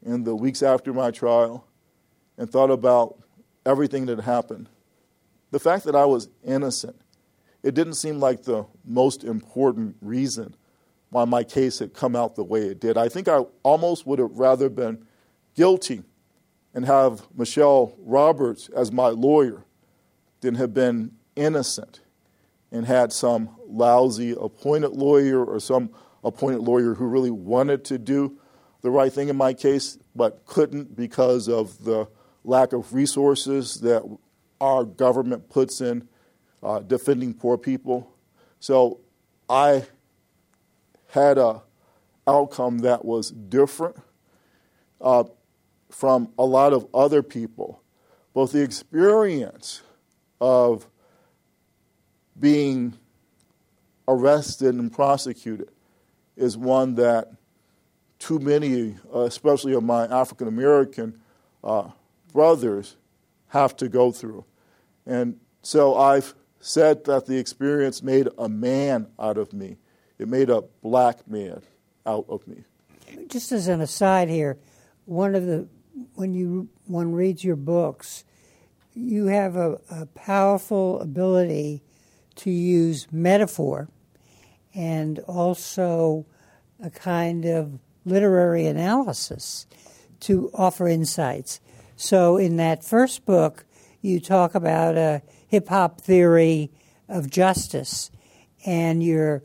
in 0.00 0.22
the 0.22 0.36
weeks 0.36 0.62
after 0.62 0.92
my 0.92 1.10
trial 1.10 1.66
and 2.38 2.48
thought 2.48 2.70
about 2.70 3.18
everything 3.66 4.06
that 4.06 4.20
happened, 4.20 4.68
the 5.50 5.58
fact 5.58 5.86
that 5.86 5.96
I 5.96 6.04
was 6.04 6.28
innocent, 6.44 7.00
it 7.64 7.74
didn't 7.74 7.94
seem 7.94 8.20
like 8.20 8.44
the 8.44 8.64
most 8.84 9.24
important 9.24 9.96
reason 10.00 10.54
why 11.14 11.24
my 11.24 11.44
case 11.44 11.78
had 11.78 11.94
come 11.94 12.16
out 12.16 12.34
the 12.34 12.42
way 12.42 12.62
it 12.62 12.80
did. 12.80 12.98
I 12.98 13.08
think 13.08 13.28
I 13.28 13.44
almost 13.62 14.04
would 14.04 14.18
have 14.18 14.36
rather 14.36 14.68
been 14.68 15.06
guilty 15.54 16.02
and 16.74 16.84
have 16.84 17.22
Michelle 17.36 17.94
Roberts 18.00 18.68
as 18.70 18.90
my 18.90 19.10
lawyer 19.10 19.64
than 20.40 20.56
have 20.56 20.74
been 20.74 21.12
innocent 21.36 22.00
and 22.72 22.84
had 22.84 23.12
some 23.12 23.48
lousy 23.64 24.32
appointed 24.32 24.90
lawyer 24.90 25.44
or 25.44 25.60
some 25.60 25.90
appointed 26.24 26.62
lawyer 26.62 26.94
who 26.94 27.06
really 27.06 27.30
wanted 27.30 27.84
to 27.84 27.96
do 27.96 28.36
the 28.80 28.90
right 28.90 29.12
thing 29.12 29.28
in 29.28 29.36
my 29.36 29.54
case 29.54 29.96
but 30.16 30.44
couldn't 30.46 30.96
because 30.96 31.48
of 31.48 31.84
the 31.84 32.08
lack 32.42 32.72
of 32.72 32.92
resources 32.92 33.76
that 33.82 34.02
our 34.60 34.84
government 34.84 35.48
puts 35.48 35.80
in 35.80 36.08
uh, 36.60 36.80
defending 36.80 37.32
poor 37.32 37.56
people. 37.56 38.12
So 38.58 38.98
I 39.48 39.84
had 41.14 41.38
a 41.38 41.62
outcome 42.26 42.80
that 42.80 43.04
was 43.04 43.30
different 43.30 43.96
uh, 45.00 45.22
from 45.88 46.28
a 46.36 46.44
lot 46.44 46.72
of 46.72 46.88
other 46.92 47.22
people. 47.22 47.80
Both 48.32 48.50
the 48.50 48.62
experience 48.62 49.82
of 50.40 50.88
being 52.38 52.94
arrested 54.08 54.74
and 54.74 54.92
prosecuted 54.92 55.70
is 56.36 56.56
one 56.56 56.96
that 56.96 57.30
too 58.18 58.40
many, 58.40 58.96
uh, 59.14 59.20
especially 59.20 59.72
of 59.74 59.84
my 59.84 60.06
African 60.06 60.48
American 60.48 61.20
uh, 61.62 61.90
brothers, 62.32 62.96
have 63.48 63.76
to 63.76 63.88
go 63.88 64.10
through. 64.10 64.44
And 65.06 65.38
so 65.62 65.96
I've 65.96 66.34
said 66.58 67.04
that 67.04 67.26
the 67.26 67.38
experience 67.38 68.02
made 68.02 68.28
a 68.36 68.48
man 68.48 69.06
out 69.16 69.38
of 69.38 69.52
me. 69.52 69.76
It 70.18 70.28
made 70.28 70.50
a 70.50 70.62
black 70.82 71.28
man 71.28 71.62
out 72.06 72.26
of 72.28 72.46
me. 72.46 72.64
Just 73.28 73.52
as 73.52 73.68
an 73.68 73.80
aside 73.80 74.28
here, 74.28 74.58
one 75.04 75.34
of 75.34 75.46
the 75.46 75.68
when 76.14 76.34
you 76.34 76.68
one 76.86 77.12
reads 77.12 77.44
your 77.44 77.56
books, 77.56 78.24
you 78.94 79.26
have 79.26 79.56
a, 79.56 79.80
a 79.90 80.06
powerful 80.06 81.00
ability 81.00 81.82
to 82.36 82.50
use 82.50 83.06
metaphor 83.12 83.88
and 84.74 85.18
also 85.20 86.26
a 86.82 86.90
kind 86.90 87.44
of 87.44 87.78
literary 88.04 88.66
analysis 88.66 89.66
to 90.20 90.50
offer 90.54 90.88
insights. 90.88 91.60
So, 91.96 92.36
in 92.36 92.56
that 92.56 92.84
first 92.84 93.24
book, 93.24 93.64
you 94.00 94.20
talk 94.20 94.54
about 94.54 94.96
a 94.96 95.22
hip 95.46 95.68
hop 95.68 96.00
theory 96.00 96.70
of 97.08 97.30
justice, 97.30 98.10
and 98.66 99.02
you're 99.02 99.42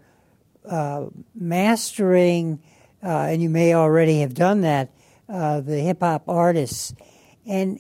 mastering, 1.36 2.62
uh, 3.04 3.08
and 3.08 3.42
you 3.42 3.50
may 3.50 3.74
already 3.74 4.22
have 4.22 4.34
done 4.34 4.62
that, 4.62 4.94
uh, 5.28 5.62
the 5.62 5.80
hip 5.80 6.02
hop 6.02 6.28
artists. 6.28 6.94
And 7.46 7.80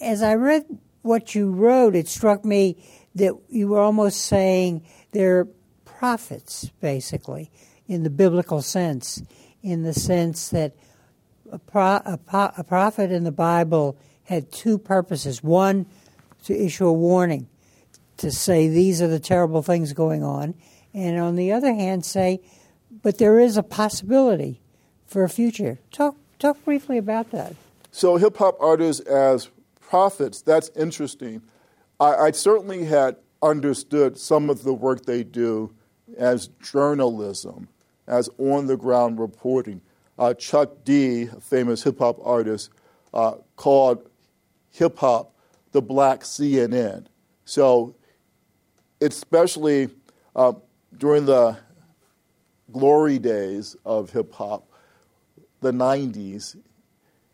as 0.00 0.22
I 0.22 0.34
read 0.34 0.64
what 1.02 1.34
you 1.34 1.50
wrote, 1.50 1.94
it 1.94 2.08
struck 2.08 2.44
me 2.44 2.82
that 3.14 3.34
you 3.48 3.68
were 3.68 3.80
almost 3.80 4.22
saying 4.22 4.84
they're 5.12 5.46
prophets, 5.84 6.70
basically, 6.80 7.50
in 7.86 8.02
the 8.02 8.10
biblical 8.10 8.60
sense, 8.60 9.22
in 9.62 9.82
the 9.82 9.94
sense 9.94 10.48
that 10.50 10.74
a, 11.50 11.58
pro- 11.58 12.02
a, 12.04 12.18
po- 12.18 12.52
a 12.58 12.64
prophet 12.64 13.12
in 13.12 13.24
the 13.24 13.32
Bible 13.32 13.96
had 14.24 14.50
two 14.50 14.76
purposes. 14.78 15.42
One, 15.42 15.86
to 16.44 16.54
issue 16.54 16.86
a 16.86 16.92
warning, 16.92 17.48
to 18.18 18.30
say 18.30 18.68
these 18.68 19.00
are 19.00 19.08
the 19.08 19.20
terrible 19.20 19.62
things 19.62 19.92
going 19.92 20.22
on, 20.22 20.54
and 20.94 21.18
on 21.18 21.34
the 21.34 21.52
other 21.52 21.74
hand, 21.74 22.04
say, 22.04 22.40
but 23.02 23.18
there 23.18 23.40
is 23.40 23.56
a 23.56 23.62
possibility 23.62 24.60
for 25.06 25.24
a 25.24 25.28
future. 25.28 25.80
Talk, 25.90 26.16
talk 26.38 26.64
briefly 26.64 26.96
about 26.96 27.32
that. 27.32 27.56
So, 27.90 28.16
hip 28.16 28.36
hop 28.36 28.56
artists 28.60 29.00
as 29.00 29.50
prophets, 29.80 30.40
that's 30.40 30.70
interesting. 30.76 31.42
I, 32.00 32.14
I 32.14 32.30
certainly 32.30 32.84
had 32.84 33.16
understood 33.42 34.18
some 34.18 34.48
of 34.48 34.62
the 34.62 34.72
work 34.72 35.04
they 35.04 35.22
do 35.22 35.72
as 36.16 36.48
journalism, 36.62 37.68
as 38.06 38.30
on 38.38 38.66
the 38.66 38.76
ground 38.76 39.18
reporting. 39.18 39.80
Uh, 40.18 40.32
Chuck 40.34 40.84
D, 40.84 41.24
a 41.24 41.40
famous 41.40 41.82
hip 41.82 41.98
hop 41.98 42.18
artist, 42.22 42.70
uh, 43.12 43.34
called 43.56 44.08
hip 44.70 44.98
hop 44.98 45.34
the 45.72 45.82
black 45.82 46.20
CNN. 46.20 47.06
So, 47.44 47.94
especially 49.00 49.88
uh, 50.34 50.52
during 50.98 51.26
the 51.26 51.56
glory 52.72 53.18
days 53.18 53.76
of 53.84 54.10
hip 54.10 54.32
hop, 54.32 54.68
the 55.60 55.72
90s, 55.72 56.56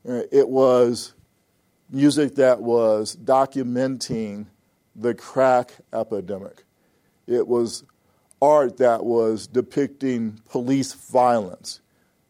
uh, 0.09 0.23
it 0.31 0.49
was 0.49 1.14
music 1.90 2.37
that 2.37 2.61
was 2.61 3.16
documenting 3.16 4.46
the 4.94 5.14
crack 5.14 5.73
epidemic. 5.92 6.64
It 7.27 7.46
was 7.46 7.85
art 8.40 8.79
that 8.79 9.05
was 9.05 9.46
depicting 9.46 10.40
police 10.49 10.94
violence 10.94 11.81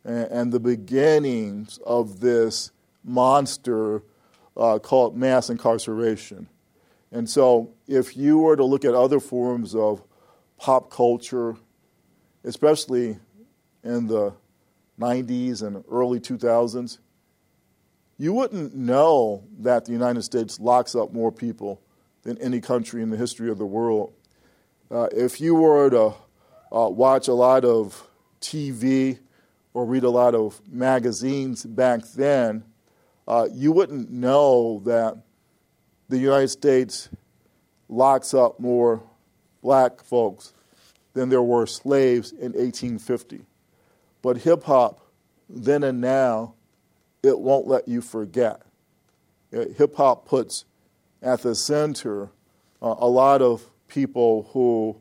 and, 0.04 0.24
and 0.30 0.52
the 0.52 0.60
beginnings 0.60 1.78
of 1.86 2.20
this 2.20 2.70
monster 3.04 4.02
uh, 4.56 4.78
called 4.78 5.16
mass 5.16 5.50
incarceration. 5.50 6.48
And 7.12 7.28
so, 7.28 7.72
if 7.88 8.16
you 8.16 8.38
were 8.38 8.56
to 8.56 8.64
look 8.64 8.84
at 8.84 8.94
other 8.94 9.20
forms 9.20 9.74
of 9.74 10.02
pop 10.60 10.90
culture, 10.90 11.56
especially 12.44 13.18
in 13.82 14.06
the 14.06 14.32
90s 15.00 15.62
and 15.62 15.82
early 15.90 16.20
2000s, 16.20 16.98
you 18.18 18.34
wouldn't 18.34 18.74
know 18.74 19.42
that 19.60 19.86
the 19.86 19.92
United 19.92 20.22
States 20.22 20.60
locks 20.60 20.94
up 20.94 21.14
more 21.14 21.32
people 21.32 21.80
than 22.22 22.36
any 22.38 22.60
country 22.60 23.02
in 23.02 23.08
the 23.08 23.16
history 23.16 23.50
of 23.50 23.56
the 23.56 23.64
world. 23.64 24.12
Uh, 24.90 25.08
if 25.12 25.40
you 25.40 25.54
were 25.54 25.88
to 25.88 26.14
uh, 26.76 26.88
watch 26.90 27.28
a 27.28 27.32
lot 27.32 27.64
of 27.64 28.06
TV 28.42 29.18
or 29.72 29.86
read 29.86 30.04
a 30.04 30.10
lot 30.10 30.34
of 30.34 30.60
magazines 30.70 31.64
back 31.64 32.02
then, 32.14 32.62
uh, 33.26 33.48
you 33.50 33.72
wouldn't 33.72 34.10
know 34.10 34.82
that 34.84 35.16
the 36.10 36.18
United 36.18 36.48
States 36.48 37.08
locks 37.88 38.34
up 38.34 38.60
more 38.60 39.02
black 39.62 40.02
folks 40.02 40.52
than 41.12 41.28
there 41.28 41.42
were 41.42 41.66
slaves 41.66 42.32
in 42.32 42.52
1850. 42.52 43.40
But 44.22 44.38
hip 44.38 44.64
hop, 44.64 45.00
then 45.48 45.82
and 45.82 46.00
now, 46.00 46.54
it 47.22 47.38
won't 47.38 47.66
let 47.66 47.88
you 47.88 48.00
forget. 48.00 48.62
Uh, 49.52 49.66
hip 49.76 49.96
hop 49.96 50.26
puts 50.26 50.64
at 51.22 51.42
the 51.42 51.54
center 51.54 52.30
uh, 52.82 52.94
a 52.98 53.08
lot 53.08 53.42
of 53.42 53.62
people 53.88 54.48
who 54.52 54.96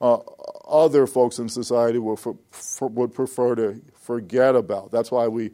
uh, 0.00 0.18
other 0.66 1.06
folks 1.06 1.38
in 1.38 1.48
society 1.48 1.98
would, 1.98 2.18
for, 2.18 2.36
for, 2.50 2.88
would 2.88 3.14
prefer 3.14 3.54
to 3.54 3.80
forget 4.00 4.56
about. 4.56 4.90
That's 4.90 5.10
why 5.10 5.28
we 5.28 5.52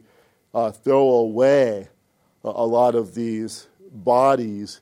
uh, 0.53 0.71
throw 0.71 1.07
away 1.09 1.87
a, 2.43 2.47
a 2.47 2.65
lot 2.65 2.95
of 2.95 3.13
these 3.13 3.67
bodies 3.91 4.81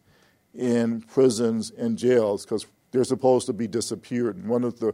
in 0.53 1.01
prisons 1.01 1.71
and 1.71 1.97
jails 1.97 2.45
because 2.45 2.65
they're 2.97 3.03
supposed 3.03 3.45
to 3.45 3.53
be 3.53 3.67
disappeared. 3.67 4.38
And 4.38 4.47
one 4.47 4.63
of 4.63 4.79
the 4.79 4.91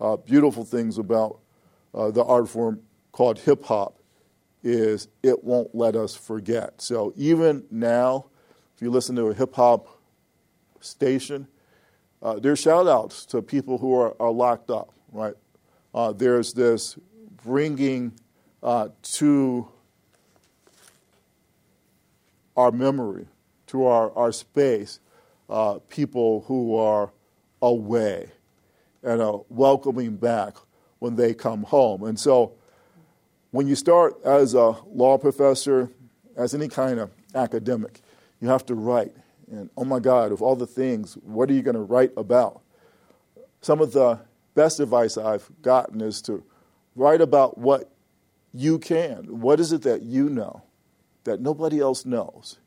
uh, 0.00 0.16
beautiful 0.16 0.64
things 0.64 0.98
about 0.98 1.38
uh, 1.94 2.10
the 2.10 2.24
art 2.24 2.48
form 2.48 2.80
called 3.12 3.38
hip 3.38 3.62
hop 3.62 3.96
is 4.64 5.06
it 5.22 5.44
won't 5.44 5.72
let 5.72 5.94
us 5.94 6.16
forget. 6.16 6.82
So 6.82 7.12
even 7.14 7.62
now, 7.70 8.26
if 8.74 8.82
you 8.82 8.90
listen 8.90 9.14
to 9.14 9.26
a 9.26 9.34
hip 9.34 9.54
hop 9.54 9.86
station, 10.80 11.46
uh, 12.20 12.40
there's 12.40 12.58
shout 12.58 12.88
outs 12.88 13.24
to 13.26 13.40
people 13.40 13.78
who 13.78 13.94
are, 14.00 14.20
are 14.20 14.32
locked 14.32 14.68
up, 14.68 14.90
right? 15.12 15.34
Uh, 15.94 16.10
there's 16.10 16.54
this 16.54 16.98
bringing 17.44 18.14
uh, 18.64 18.88
to 19.02 19.68
our 22.56 22.72
memory, 22.72 23.28
to 23.68 23.86
our, 23.86 24.10
our 24.16 24.32
space, 24.32 24.98
uh, 25.48 25.78
people 25.88 26.40
who 26.48 26.74
are 26.74 27.12
away. 27.64 28.30
and 29.02 29.20
a 29.20 29.38
welcoming 29.50 30.16
back 30.16 30.54
when 30.98 31.14
they 31.14 31.34
come 31.34 31.62
home. 31.62 32.04
And 32.04 32.18
so, 32.18 32.54
when 33.50 33.66
you 33.68 33.74
start 33.74 34.14
as 34.24 34.54
a 34.54 34.74
law 34.86 35.18
professor, 35.18 35.90
as 36.36 36.54
any 36.54 36.68
kind 36.68 36.98
of 36.98 37.10
academic, 37.34 38.00
you 38.40 38.48
have 38.48 38.64
to 38.66 38.74
write. 38.74 39.12
And 39.50 39.68
oh 39.76 39.84
my 39.84 40.00
God, 40.00 40.32
of 40.32 40.40
all 40.40 40.56
the 40.56 40.66
things, 40.66 41.14
what 41.22 41.50
are 41.50 41.52
you 41.52 41.62
going 41.62 41.76
to 41.76 41.82
write 41.82 42.12
about? 42.16 42.62
Some 43.60 43.80
of 43.80 43.92
the 43.92 44.18
best 44.54 44.80
advice 44.80 45.18
I've 45.18 45.48
gotten 45.60 46.00
is 46.00 46.22
to 46.22 46.42
write 46.96 47.20
about 47.20 47.58
what 47.58 47.92
you 48.54 48.78
can. 48.78 49.40
What 49.40 49.60
is 49.60 49.72
it 49.72 49.82
that 49.82 50.02
you 50.02 50.30
know 50.30 50.62
that 51.24 51.40
nobody 51.40 51.78
else 51.78 52.06
knows? 52.06 52.58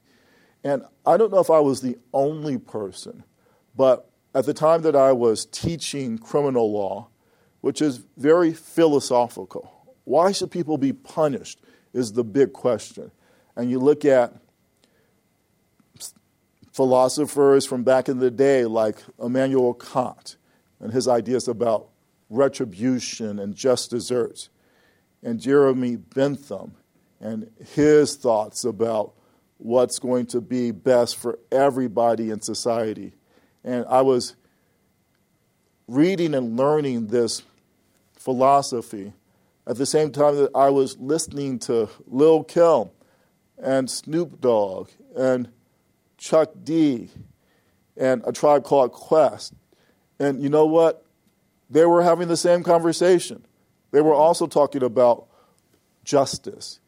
And 0.63 0.83
I 1.05 1.17
don't 1.17 1.31
know 1.31 1.39
if 1.39 1.49
I 1.49 1.59
was 1.59 1.81
the 1.81 1.97
only 2.13 2.57
person, 2.57 3.23
but 3.75 4.09
at 4.33 4.45
the 4.45 4.53
time 4.53 4.81
that 4.83 4.95
I 4.95 5.11
was 5.11 5.45
teaching 5.45 6.17
criminal 6.17 6.71
law, 6.71 7.07
which 7.61 7.81
is 7.81 8.03
very 8.17 8.53
philosophical, 8.53 9.71
why 10.03 10.31
should 10.31 10.51
people 10.51 10.77
be 10.77 10.93
punished 10.93 11.59
is 11.93 12.13
the 12.13 12.23
big 12.23 12.53
question. 12.53 13.11
And 13.55 13.71
you 13.71 13.79
look 13.79 14.05
at 14.05 14.33
philosophers 16.71 17.65
from 17.65 17.83
back 17.83 18.07
in 18.07 18.19
the 18.19 18.29
day 18.29 18.65
like 18.65 18.97
Immanuel 19.19 19.73
Kant 19.73 20.37
and 20.79 20.93
his 20.93 21.07
ideas 21.07 21.47
about 21.47 21.89
retribution 22.29 23.39
and 23.39 23.55
just 23.55 23.89
deserts, 23.89 24.49
and 25.23 25.39
Jeremy 25.39 25.95
Bentham 25.95 26.75
and 27.19 27.49
his 27.73 28.15
thoughts 28.15 28.63
about 28.63 29.13
what's 29.57 29.97
going 29.97 30.27
to 30.27 30.39
be 30.39 30.69
best 30.69 31.15
for 31.15 31.39
everybody 31.51 32.29
in 32.29 32.41
society. 32.41 33.13
And 33.67 33.85
I 33.89 34.01
was 34.01 34.33
reading 35.89 36.33
and 36.33 36.55
learning 36.55 37.07
this 37.07 37.43
philosophy 38.15 39.11
at 39.67 39.75
the 39.75 39.85
same 39.85 40.09
time 40.13 40.37
that 40.37 40.51
I 40.55 40.69
was 40.69 40.97
listening 40.99 41.59
to 41.59 41.89
Lil 42.07 42.45
Kim 42.45 42.91
and 43.61 43.91
Snoop 43.91 44.39
Dogg 44.39 44.87
and 45.17 45.49
Chuck 46.17 46.51
D 46.63 47.09
and 47.97 48.23
a 48.25 48.31
tribe 48.31 48.63
called 48.63 48.93
Quest. 48.93 49.53
And 50.17 50.41
you 50.41 50.47
know 50.47 50.65
what? 50.65 51.05
They 51.69 51.85
were 51.85 52.03
having 52.03 52.29
the 52.29 52.37
same 52.37 52.63
conversation. 52.63 53.45
They 53.91 53.99
were 53.99 54.13
also 54.13 54.47
talking 54.47 54.81
about 54.81 55.27
justice 56.05 56.79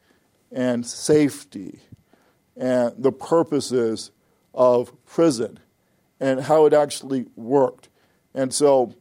and 0.49 0.87
safety 0.87 1.81
and 2.55 2.93
the 2.97 3.11
purposes 3.11 4.11
of 4.53 4.93
prison 5.05 5.59
and 6.19 6.41
how 6.41 6.65
it 6.65 6.73
actually 6.73 7.25
worked. 7.35 7.89
And 8.33 8.53
so 8.53 8.93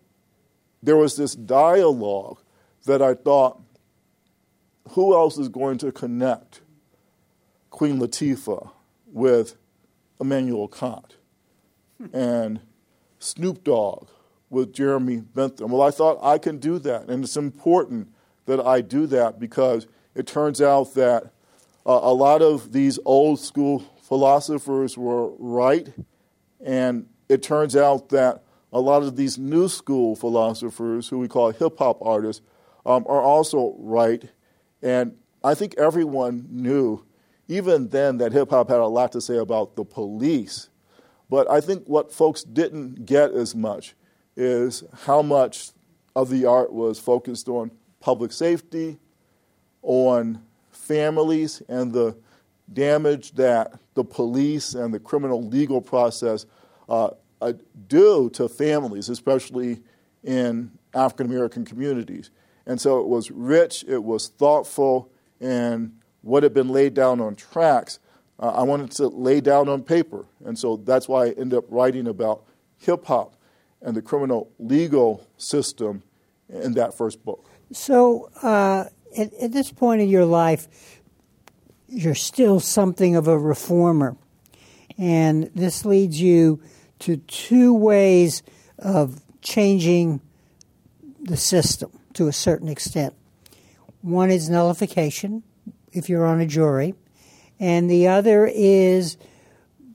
there 0.83 0.96
was 0.96 1.16
this 1.16 1.35
dialogue 1.35 2.38
that 2.87 3.02
I 3.02 3.14
thought, 3.14 3.61
who 4.90 5.14
else 5.14 5.37
is 5.37 5.48
going 5.48 5.78
to 5.78 5.92
connect 5.92 6.61
Queen 7.70 7.98
Latifah 7.98 8.70
with 9.07 9.57
Immanuel 10.20 10.68
Kant 10.68 11.16
and 12.12 12.61
Snoop 13.18 13.64
Dogg 13.64 14.09
with 14.50 14.72
Jeremy 14.72 15.18
Bentham? 15.18 15.70
Well, 15.70 15.83
I 15.83 15.90
thought 15.90 16.18
I 16.22 16.38
can 16.38 16.59
do 16.59 16.78
that, 16.78 17.09
and 17.09 17.24
it's 17.24 17.37
important 17.37 18.12
that 18.46 18.64
I 18.64 18.81
do 18.81 19.07
that 19.09 19.38
because 19.38 19.87
it 20.14 20.26
turns 20.26 20.62
out 20.62 20.94
that 20.94 21.24
uh, 21.85 22.00
a 22.02 22.12
lot 22.12 22.40
of 22.42 22.72
these 22.72 22.98
old 23.04 23.40
school 23.40 23.81
philosophers 24.02 24.96
were 24.96 25.28
right, 25.38 25.92
and 26.64 27.07
it 27.29 27.42
turns 27.42 27.77
out 27.77 28.09
that 28.11 28.44
a 28.73 28.81
lot 28.81 29.03
of 29.03 29.16
these 29.16 29.38
new 29.38 29.68
school 29.68 30.14
philosophers, 30.14 31.09
who 31.09 31.18
we 31.18 31.29
call 31.29 31.51
hip 31.51 31.79
hop 31.79 31.99
artists, 32.03 32.42
um, 32.85 33.05
are 33.09 33.23
also 33.23 33.75
right. 33.79 34.31
And 34.83 35.16
I 35.42 35.55
think 35.55 35.77
everyone 35.79 36.47
knew, 36.51 37.05
even 37.49 37.88
then, 37.88 38.18
that 38.18 38.33
hip 38.33 38.51
hop 38.51 38.68
had 38.68 38.79
a 38.79 38.87
lot 38.87 39.12
to 39.12 39.21
say 39.21 39.37
about 39.37 39.77
the 39.77 39.85
police. 39.85 40.68
But 41.31 41.51
I 41.51 41.61
think 41.61 41.87
what 41.87 42.12
folks 42.12 42.42
didn't 42.42 43.07
get 43.07 43.33
as 43.33 43.55
much 43.55 43.94
is 44.37 44.85
how 45.05 45.23
much 45.23 45.71
of 46.16 46.31
the 46.31 46.47
art 46.47 46.73
was 46.73 46.99
focused 46.99 47.49
on 47.49 47.71
public 48.01 48.33
safety, 48.33 48.99
on 49.83 50.42
families, 50.71 51.62
and 51.68 51.92
the 51.92 52.16
damage 52.72 53.33
that 53.33 53.78
the 53.94 54.04
police 54.04 54.74
and 54.74 54.92
the 54.92 55.00
criminal 55.00 55.46
legal 55.46 55.81
process 55.81 56.46
uh, 56.88 57.11
uh, 57.40 57.52
do 57.87 58.31
to 58.31 58.48
families, 58.48 59.09
especially 59.09 59.83
in 60.24 60.70
African 60.94 61.26
American 61.26 61.64
communities. 61.64 62.31
And 62.66 62.81
so 62.81 63.00
it 63.00 63.07
was 63.07 63.31
rich, 63.31 63.85
it 63.88 64.02
was 64.02 64.28
thoughtful, 64.28 65.11
and 65.40 65.98
what 66.22 66.42
had 66.42 66.52
been 66.52 66.68
laid 66.68 66.94
down 66.94 67.20
on 67.20 67.35
tracks, 67.35 67.98
uh, 68.40 68.50
I 68.50 68.62
wanted 68.62 68.90
to 68.92 69.09
lay 69.09 69.40
down 69.40 69.68
on 69.68 69.83
paper. 69.83 70.26
And 70.44 70.59
so 70.59 70.76
that's 70.76 71.09
why 71.09 71.26
I 71.26 71.31
ended 71.31 71.54
up 71.54 71.64
writing 71.68 72.07
about 72.07 72.44
hip 72.76 73.07
hop 73.07 73.37
and 73.81 73.96
the 73.96 74.02
criminal 74.02 74.50
legal 74.59 75.26
system 75.37 76.02
in 76.48 76.74
that 76.74 76.94
first 76.94 77.24
book. 77.24 77.48
So, 77.72 78.31
uh, 78.42 78.85
at, 79.16 79.33
at, 79.35 79.52
this 79.52 79.70
point 79.70 80.00
in 80.00 80.09
your 80.09 80.24
life, 80.24 80.97
you're 81.88 82.14
still 82.14 82.61
something 82.61 83.16
of 83.16 83.27
a 83.27 83.38
reformer. 83.38 84.16
And 84.96 85.51
this 85.55 85.85
leads 85.85 86.20
you 86.20 86.61
to 87.01 87.16
two 87.16 87.72
ways 87.72 88.42
of 88.79 89.22
changing 89.40 90.20
the 91.20 91.37
system 91.37 91.90
to 92.14 92.29
a 92.29 92.33
certain 92.33 92.68
extent. 92.68 93.14
One 94.03 94.31
is 94.31 94.48
nullification, 94.48 95.42
if 95.92 96.09
you're 96.09 96.27
on 96.27 96.40
a 96.40 96.46
jury, 96.46 96.94
and 97.59 97.90
the 97.90 98.09
other 98.09 98.46
is 98.46 99.16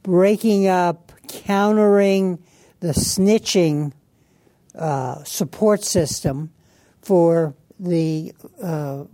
breaking 0.02 0.68
up, 0.68 1.12
countering 1.28 2.40
the 2.80 2.90
snitching 2.90 3.94
uh, 4.76 5.24
support 5.24 5.84
system 5.84 6.52
for 7.02 7.54
the 7.80 8.34
uh, 8.62 9.06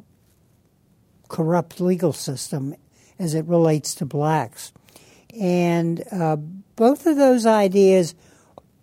corrupt 1.29 1.79
legal 1.79 2.11
system 2.11 2.75
as 3.17 3.33
it 3.33 3.45
relates 3.45 3.95
to 3.95 4.05
blacks. 4.05 4.73
And 5.39 6.03
uh, 6.11 6.35
both 6.75 7.05
of 7.05 7.15
those 7.15 7.45
ideas 7.45 8.15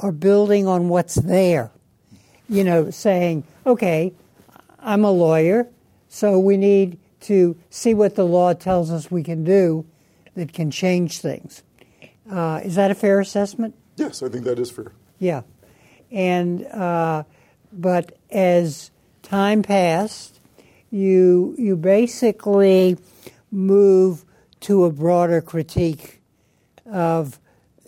are 0.00 0.12
building 0.12 0.66
on 0.66 0.88
what's 0.88 1.16
there. 1.16 1.70
You 2.48 2.62
know, 2.62 2.90
saying, 2.90 3.44
okay, 3.66 4.14
I'm 4.78 5.04
a 5.04 5.10
lawyer, 5.10 5.68
so 6.08 6.38
we 6.38 6.56
need 6.56 6.98
to 7.22 7.56
see 7.70 7.92
what 7.92 8.14
the 8.14 8.24
law 8.24 8.52
tells 8.52 8.90
us 8.90 9.10
we 9.10 9.24
can 9.24 9.42
do 9.42 9.84
that 10.36 10.52
can 10.52 10.70
change 10.70 11.18
things. 11.18 11.64
Uh, 12.30 12.60
is 12.62 12.76
that 12.76 12.90
a 12.90 12.94
fair 12.94 13.18
assessment? 13.18 13.74
Yes, 13.96 14.22
I 14.22 14.28
think 14.28 14.44
that 14.44 14.58
is 14.58 14.70
fair. 14.70 14.92
Yeah, 15.18 15.42
and 16.12 16.64
uh, 16.66 17.24
but 17.72 18.16
as 18.30 18.90
time 19.22 19.62
passed, 19.62 20.35
you 20.90 21.54
you 21.58 21.76
basically 21.76 22.96
move 23.50 24.24
to 24.60 24.84
a 24.84 24.90
broader 24.90 25.40
critique 25.40 26.20
of 26.90 27.38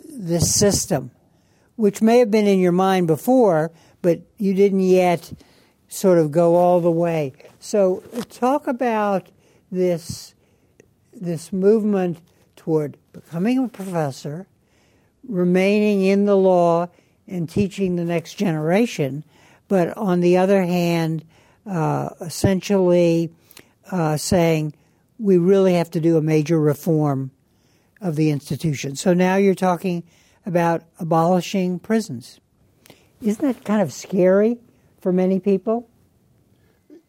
the 0.09 0.41
system, 0.41 1.11
which 1.77 2.03
may 2.03 2.19
have 2.19 2.31
been 2.31 2.47
in 2.47 2.59
your 2.59 2.73
mind 2.73 3.07
before, 3.07 3.71
but 4.03 4.21
you 4.37 4.55
didn't 4.55 4.81
yet 4.81 5.33
sort 5.89 6.19
of 6.19 6.31
go 6.31 6.57
all 6.57 6.81
the 6.81 6.91
way. 6.91 7.33
So 7.59 8.03
talk 8.31 8.67
about 8.67 9.29
this 9.71 10.35
this 11.13 11.53
movement 11.53 12.21
toward 12.57 12.97
becoming 13.13 13.59
a 13.59 13.69
professor 13.69 14.47
remaining 15.27 16.03
in 16.05 16.25
the 16.27 16.37
law 16.37 16.89
and 17.27 17.49
teaching 17.49 17.97
the 17.97 18.05
next 18.05 18.35
generation, 18.35 19.25
but 19.69 19.96
on 19.96 20.21
the 20.21 20.37
other 20.37 20.63
hand, 20.63 21.25
uh, 21.69 22.10
essentially 22.21 23.31
uh, 23.90 24.16
saying 24.16 24.75
we 25.19 25.38
really 25.38 25.75
have 25.75 25.90
to 25.90 26.00
do 26.00 26.16
a 26.16 26.23
major 26.23 26.58
reform 26.58 27.31
of 28.00 28.16
the 28.16 28.31
institution. 28.31 28.96
So 28.96 29.12
now 29.12 29.37
you're 29.37 29.54
talking 29.54 30.04
about 30.46 30.83
abolishing 30.98 31.79
prisons. 31.79 32.40
Isn't 33.21 33.44
that 33.44 33.64
kind 33.64 33.83
of 33.83 33.92
scary 33.92 34.58
for 35.00 35.12
many 35.12 35.40
people? 35.40 35.88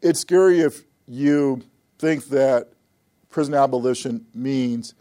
It's 0.02 0.20
scary 0.20 0.62
if 0.62 0.84
you 1.08 1.62
think 2.00 2.26
that 2.30 2.70
prison 3.30 3.54
abolition 3.54 4.26
means 4.34 4.96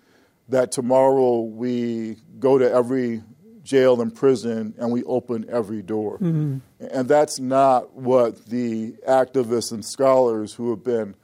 that 0.49 0.73
tomorrow 0.73 1.41
we 1.41 2.17
go 2.39 2.59
to 2.59 2.71
every 2.71 3.23
jail 3.69 4.01
and 4.01 4.15
prison 4.15 4.73
and 4.79 4.91
we 4.91 5.05
open 5.05 5.45
every 5.51 5.83
door. 5.83 6.15
Mm-hmm. 6.15 6.59
And 6.91 7.07
that's 7.07 7.39
not 7.39 7.95
what 7.95 8.47
the 8.47 8.93
activists 9.07 9.73
and 9.73 9.85
scholars 9.85 10.55
who 10.55 10.71
have 10.71 10.83
been 10.83 11.15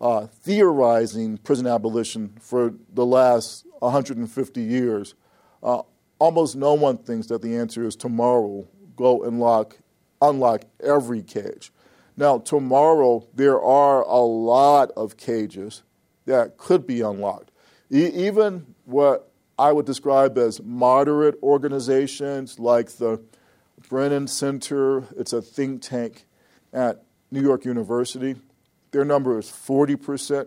uh, 0.00 0.28
theorizing 0.28 1.38
prison 1.38 1.66
abolition 1.66 2.36
for 2.40 2.72
the 2.94 3.04
last 3.04 3.66
150 3.80 4.62
years. 4.62 5.16
Uh, 5.60 5.82
almost 6.20 6.54
no 6.54 6.74
one 6.74 6.98
thinks 6.98 7.26
that 7.26 7.42
the 7.42 7.56
answer 7.56 7.84
is 7.84 7.96
tomorrow 7.96 8.64
go 8.94 9.24
and 9.24 9.40
lock 9.40 9.78
unlock 10.22 10.62
every 10.80 11.22
cage. 11.22 11.72
Now, 12.16 12.38
tomorrow, 12.38 13.26
there 13.34 13.60
are 13.60 14.02
a 14.02 14.18
lot 14.18 14.90
of 14.96 15.16
cages 15.16 15.82
that 16.26 16.56
could 16.56 16.86
be 16.86 17.00
unlocked. 17.00 17.52
E- 17.90 18.08
even 18.08 18.74
what 18.84 19.27
I 19.58 19.72
would 19.72 19.86
describe 19.86 20.38
as 20.38 20.62
moderate 20.62 21.36
organizations 21.42 22.58
like 22.58 22.90
the 22.92 23.20
Brennan 23.88 24.26
Center, 24.28 25.04
it's 25.16 25.32
a 25.32 25.42
think 25.42 25.82
tank 25.82 26.26
at 26.72 27.02
New 27.30 27.42
York 27.42 27.64
University. 27.64 28.36
Their 28.90 29.04
number 29.04 29.38
is 29.38 29.46
40%. 29.46 30.46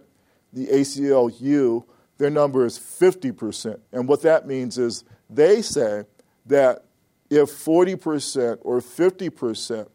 The 0.53 0.67
ACLU, 0.67 1.85
their 2.17 2.29
number 2.29 2.65
is 2.65 2.77
50%. 2.77 3.79
And 3.91 4.07
what 4.07 4.21
that 4.21 4.47
means 4.47 4.77
is 4.77 5.03
they 5.29 5.61
say 5.61 6.03
that 6.45 6.85
if 7.29 7.49
40% 7.49 8.59
or 8.61 8.79
50% 8.79 9.87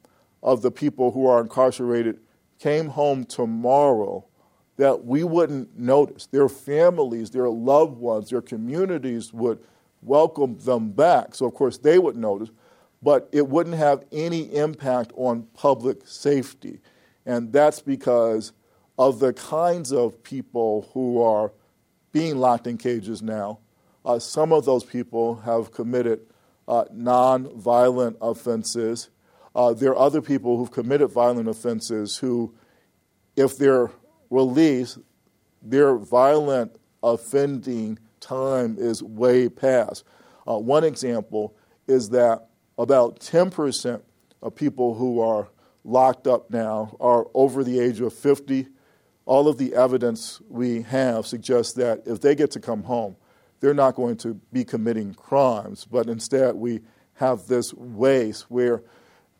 of 0.42 0.62
the 0.62 0.70
people 0.70 1.12
who 1.12 1.26
are 1.26 1.40
incarcerated 1.40 2.18
came 2.58 2.88
home 2.88 3.24
tomorrow, 3.24 4.24
that 4.76 5.04
we 5.04 5.24
wouldn't 5.24 5.78
notice. 5.78 6.26
Their 6.26 6.48
families, 6.48 7.30
their 7.30 7.48
loved 7.48 7.98
ones, 7.98 8.30
their 8.30 8.42
communities 8.42 9.32
would 9.32 9.58
welcome 10.02 10.58
them 10.58 10.90
back. 10.90 11.34
So, 11.34 11.46
of 11.46 11.54
course, 11.54 11.78
they 11.78 11.98
would 11.98 12.16
notice, 12.16 12.50
but 13.02 13.28
it 13.32 13.48
wouldn't 13.48 13.76
have 13.76 14.04
any 14.12 14.54
impact 14.54 15.12
on 15.16 15.44
public 15.54 16.06
safety. 16.06 16.80
And 17.24 17.52
that's 17.52 17.80
because 17.80 18.52
of 18.98 19.18
the 19.18 19.32
kinds 19.32 19.92
of 19.92 20.22
people 20.22 20.88
who 20.92 21.22
are 21.22 21.52
being 22.12 22.38
locked 22.38 22.66
in 22.66 22.78
cages 22.78 23.20
now. 23.22 23.58
Uh, 24.04 24.18
some 24.18 24.52
of 24.52 24.64
those 24.64 24.84
people 24.84 25.36
have 25.36 25.72
committed 25.72 26.20
uh, 26.68 26.84
non-violent 26.92 28.16
offenses. 28.20 29.10
Uh, 29.54 29.72
there 29.72 29.90
are 29.90 29.98
other 29.98 30.22
people 30.22 30.56
who've 30.56 30.70
committed 30.70 31.10
violent 31.10 31.48
offenses 31.48 32.16
who, 32.18 32.54
if 33.36 33.58
they're 33.58 33.90
released, 34.30 34.98
their 35.62 35.96
violent 35.96 36.76
offending 37.02 37.98
time 38.20 38.76
is 38.78 39.02
way 39.02 39.48
past. 39.48 40.04
Uh, 40.48 40.58
one 40.58 40.84
example 40.84 41.56
is 41.86 42.10
that 42.10 42.48
about 42.78 43.20
10% 43.20 44.02
of 44.42 44.54
people 44.54 44.94
who 44.94 45.20
are 45.20 45.48
locked 45.84 46.26
up 46.26 46.50
now 46.50 46.96
are 47.00 47.26
over 47.34 47.64
the 47.64 47.78
age 47.78 48.00
of 48.00 48.12
50. 48.12 48.66
All 49.24 49.48
of 49.48 49.58
the 49.58 49.74
evidence 49.74 50.40
we 50.48 50.82
have 50.82 51.26
suggests 51.26 51.74
that 51.74 52.02
if 52.06 52.20
they 52.20 52.34
get 52.34 52.50
to 52.52 52.60
come 52.60 52.82
home, 52.82 53.16
they're 53.60 53.74
not 53.74 53.94
going 53.94 54.16
to 54.18 54.34
be 54.52 54.64
committing 54.64 55.14
crimes, 55.14 55.86
but 55.90 56.08
instead 56.08 56.54
we 56.54 56.80
have 57.14 57.46
this 57.46 57.72
waste 57.74 58.50
where 58.50 58.82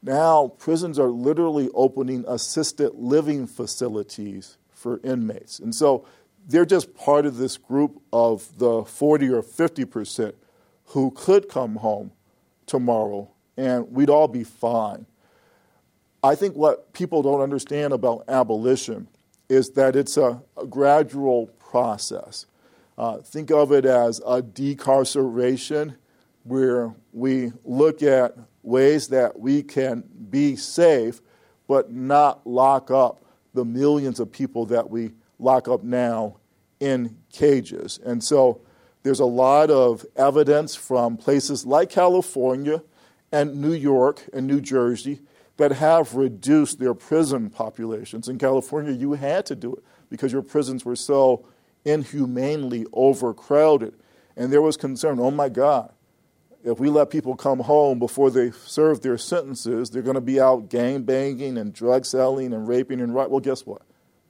now 0.03 0.49
prisons 0.59 0.99
are 0.99 1.11
literally 1.11 1.69
opening 1.75 2.25
assisted 2.27 2.93
living 2.95 3.47
facilities 3.47 4.57
for 4.77 5.01
inmates. 5.03 5.59
And 5.59 5.75
so 5.75 6.07
they're 6.47 6.67
just 6.67 6.95
part 6.95 7.27
of 7.27 7.39
this 7.39 7.57
group 7.57 8.01
of 8.13 8.59
the 8.59 8.85
40 8.85 9.31
or 9.31 9.43
50 9.43 9.85
percent 9.87 10.35
who 10.87 11.11
could 11.11 11.49
come 11.49 11.77
home 11.77 12.13
tomorrow 12.67 13.31
and 13.57 13.91
we'd 13.91 14.11
all 14.11 14.29
be 14.29 14.45
fine. 14.45 15.07
I 16.23 16.35
think 16.35 16.55
what 16.55 16.93
people 16.93 17.23
don't 17.23 17.41
understand 17.41 17.93
about 17.93 18.25
abolition 18.29 19.09
is 19.49 19.71
that 19.71 19.97
it's 19.97 20.17
a, 20.17 20.43
a 20.57 20.67
gradual 20.67 21.47
process. 21.59 22.47
Uh, 22.99 23.19
think 23.19 23.51
of 23.51 23.73
it 23.73 23.85
as 23.85 24.21
a 24.27 24.43
decarceration 24.43 25.97
where 26.45 26.95
we 27.13 27.53
look 27.65 28.03
at 28.03 28.37
ways 28.63 29.09
that 29.09 29.39
we 29.39 29.63
can 29.63 30.05
be 30.31 30.57
safe 30.57 31.21
but 31.69 31.93
not 31.93 32.47
lock 32.47 32.91
up 32.91 33.25
the 33.57 33.65
millions 33.65 34.21
of 34.21 34.31
people 34.31 34.67
that 34.67 34.89
we 34.89 35.11
lock 35.41 35.67
up 35.67 35.83
now 35.83 36.37
in 36.79 37.17
cages. 37.33 37.99
And 38.05 38.23
so 38.23 38.61
there's 39.03 39.21
a 39.21 39.25
lot 39.25 39.71
of 39.71 40.05
evidence 40.15 40.75
from 40.75 41.17
places 41.17 41.67
like 41.67 41.91
California 41.91 42.83
and 43.33 43.61
New 43.61 43.73
York 43.73 44.23
and 44.33 44.47
New 44.47 44.61
Jersey 44.61 45.21
that 45.57 45.73
have 45.73 46.15
reduced 46.15 46.79
their 46.79 46.95
prison 46.95 47.49
populations. 47.49 48.29
In 48.29 48.39
California, 48.39 48.93
you 48.93 49.15
had 49.15 49.47
to 49.47 49.57
do 49.57 49.73
it 49.75 49.83
because 50.11 50.33
your 50.33 50.43
prisons 50.43 50.85
were 50.85 50.97
so 50.97 51.47
inhumanely 51.85 52.85
overcrowded. 52.93 53.95
And 54.37 54.53
there 54.53 54.61
was 54.61 54.77
concern 54.77 55.19
oh 55.19 55.31
my 55.31 55.49
God, 55.49 55.93
if 56.67 56.81
we 56.81 56.91
let 56.91 57.11
people 57.11 57.37
come 57.37 57.61
home 57.61 58.01
before 58.01 58.29
they 58.29 58.51
serve 58.51 59.01
their 59.01 59.17
sentences, 59.17 59.89
they're 59.89 60.03
going 60.03 60.17
to 60.17 60.21
be 60.21 60.41
out 60.41 60.69
gang 60.69 61.03
banging 61.03 61.57
and 61.57 61.73
drug 61.73 62.05
selling 62.05 62.53
and 62.53 62.67
raping 62.67 63.01
and 63.01 63.15
right. 63.15 63.31
Well, 63.31 63.39
guess 63.39 63.65
what? 63.65 63.83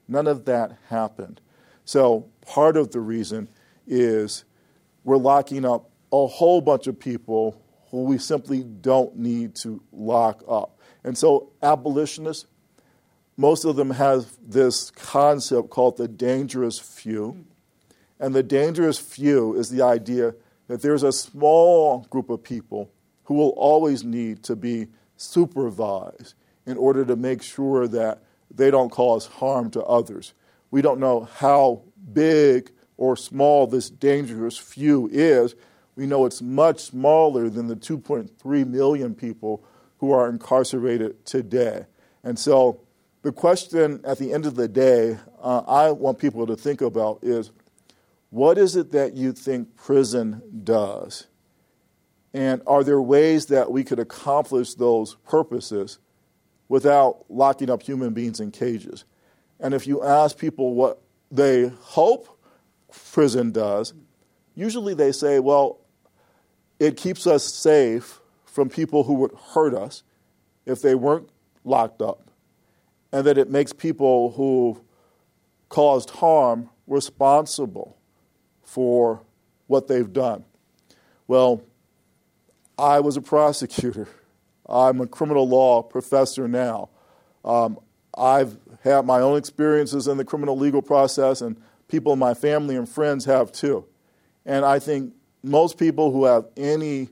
None 0.07 0.27
of 0.27 0.45
that 0.45 0.77
happened. 0.91 1.41
So 1.87 2.29
part 2.43 2.77
of 2.77 2.91
the 2.91 3.01
reason 3.01 3.49
is 3.87 4.45
we're 5.03 5.17
locking 5.17 5.65
up 5.65 5.89
a 6.13 6.27
whole 6.27 6.61
bunch 6.61 6.87
of 6.87 7.01
people 7.01 7.63
who 7.91 8.05
we 8.05 8.19
simply 8.19 8.63
don't 8.63 9.17
need 9.17 9.55
to 9.55 9.83
lock 9.91 10.43
up. 10.47 10.79
And 11.05 11.17
so 11.17 11.53
abolitionists, 11.63 12.47
most 13.39 13.65
of 13.65 13.77
them 13.77 13.93
have 13.93 14.27
this 14.47 14.91
concept 14.91 15.71
called 15.71 15.97
the 15.97 16.09
dangerous 16.09 16.79
few. 16.79 17.47
And 18.21 18.35
the 18.35 18.43
dangerous 18.43 18.99
few 18.99 19.55
is 19.55 19.71
the 19.71 19.81
idea 19.81 20.35
that 20.69 20.83
there's 20.83 21.03
a 21.03 21.13
small 21.13 22.07
group 22.11 22.31
of 22.31 22.43
people 22.43 22.91
who 23.25 23.35
will 23.35 23.51
always 23.51 24.05
need 24.05 24.43
to 24.45 24.57
be 24.57 24.89
supervised 25.17 26.35
in 26.67 26.77
order 26.77 27.05
to 27.05 27.17
make 27.17 27.43
sure 27.43 27.87
that 27.89 28.23
they 28.55 28.71
don't 28.71 28.91
cause 28.91 29.27
harm 29.27 29.71
to 29.71 29.83
others. 29.85 30.35
We 30.71 30.83
don't 30.83 31.01
know 31.01 31.29
how 31.37 31.83
big 32.13 32.71
or 32.97 33.17
small 33.17 33.67
this 33.67 33.91
dangerous 33.91 34.57
few 34.59 35.09
is. 35.13 35.55
We 35.95 36.07
know 36.07 36.27
it's 36.27 36.43
much 36.43 36.81
smaller 36.81 37.49
than 37.49 37.69
the 37.69 37.77
2.3 37.77 38.67
million 38.67 39.15
people 39.15 39.65
who 39.99 40.13
are 40.13 40.29
incarcerated 40.29 41.25
today. 41.25 41.87
And 42.23 42.39
so 42.39 42.81
the 43.23 43.33
question 43.33 44.01
at 44.05 44.19
the 44.19 44.33
end 44.33 44.47
of 44.47 44.55
the 44.55 44.69
day, 44.69 45.19
uh, 45.41 45.63
I 45.67 45.91
want 45.91 46.19
people 46.19 46.47
to 46.47 46.57
think 46.57 46.81
about 46.81 47.21
is 47.23 47.51
what 48.37 48.59
is 48.59 48.77
it 48.77 48.93
that 48.93 49.15
you 49.15 49.33
think 49.33 49.77
prison 49.77 50.43
does? 50.63 51.27
And 52.35 52.61
are 52.67 52.85
there 52.85 53.01
ways 53.01 53.47
that 53.47 53.73
we 53.73 53.83
could 53.83 53.99
accomplish 53.99 54.75
those 54.75 55.15
purposes 55.27 55.99
without 56.69 57.25
locking 57.31 57.71
up 57.71 57.83
human 57.83 58.13
beings 58.13 58.39
in 58.39 58.51
cages? 58.51 59.07
And 59.59 59.73
if 59.73 59.87
you 59.87 60.05
ask 60.05 60.37
people 60.37 60.75
what 60.75 61.01
they 61.31 61.69
hope 61.81 62.39
prison 63.11 63.53
does, 63.53 63.95
usually 64.55 64.93
they 64.93 65.13
say, 65.13 65.39
well, 65.39 65.79
it 66.79 66.99
keeps 66.99 67.27
us 67.27 67.43
safe 67.43 68.21
from 68.45 68.69
people 68.69 69.05
who 69.05 69.15
would 69.15 69.33
hurt 69.55 69.73
us 69.73 70.03
if 70.67 70.83
they 70.83 70.95
weren't 70.95 71.31
locked 71.65 72.03
up, 72.03 72.31
and 73.13 73.27
that 73.27 73.39
it 73.39 73.49
makes 73.49 73.73
people 73.73 74.33
who 74.33 74.79
caused 75.71 76.11
harm 76.11 76.69
responsible 76.87 77.96
for 78.67 79.23
what 79.69 79.89
they've 79.89 80.13
done. 80.13 80.45
Well, 81.27 81.63
I 82.79 83.01
was 83.01 83.17
a 83.17 83.23
prosecutor. 83.23 84.07
I'm 84.69 85.01
a 85.01 85.07
criminal 85.07 85.49
law 85.49 85.83
professor 85.83 86.47
now. 86.47 86.91
Um, 87.45 87.79
I've 88.19 88.59
had 88.83 89.07
my 89.07 89.21
own 89.21 89.39
experiences 89.39 90.09
in 90.09 90.19
the 90.19 90.25
criminal 90.25 90.59
legal 90.59 90.83
process, 90.83 91.41
and 91.41 91.57
people 91.89 92.13
in 92.13 92.19
my 92.19 92.35
family 92.35 92.77
and 92.77 92.89
friends 92.89 93.25
have 93.25 93.53
too. 93.53 93.87
And 94.45 94.65
I 94.65 94.79
think 94.79 95.15
most 95.43 95.79
people 95.79 96.13
who 96.13 96.25
have 96.25 96.47
any 96.57 97.09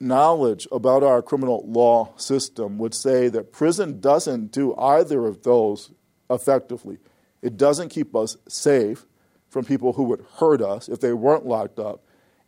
knowledge 0.00 0.68
about 0.70 1.02
our 1.02 1.22
criminal 1.22 1.64
law 1.66 2.12
system 2.16 2.78
would 2.78 2.94
say 2.94 3.28
that 3.28 3.52
prison 3.52 4.00
doesn't 4.00 4.52
do 4.52 4.74
either 4.76 5.26
of 5.26 5.42
those 5.42 5.90
effectively. 6.30 6.98
It 7.42 7.56
doesn't 7.56 7.88
keep 7.88 8.14
us 8.14 8.36
safe 8.48 9.06
from 9.54 9.64
people 9.64 9.92
who 9.92 10.02
would 10.02 10.24
hurt 10.38 10.60
us 10.60 10.88
if 10.88 11.00
they 11.00 11.12
weren't 11.12 11.46
locked 11.46 11.78
up, 11.78 12.02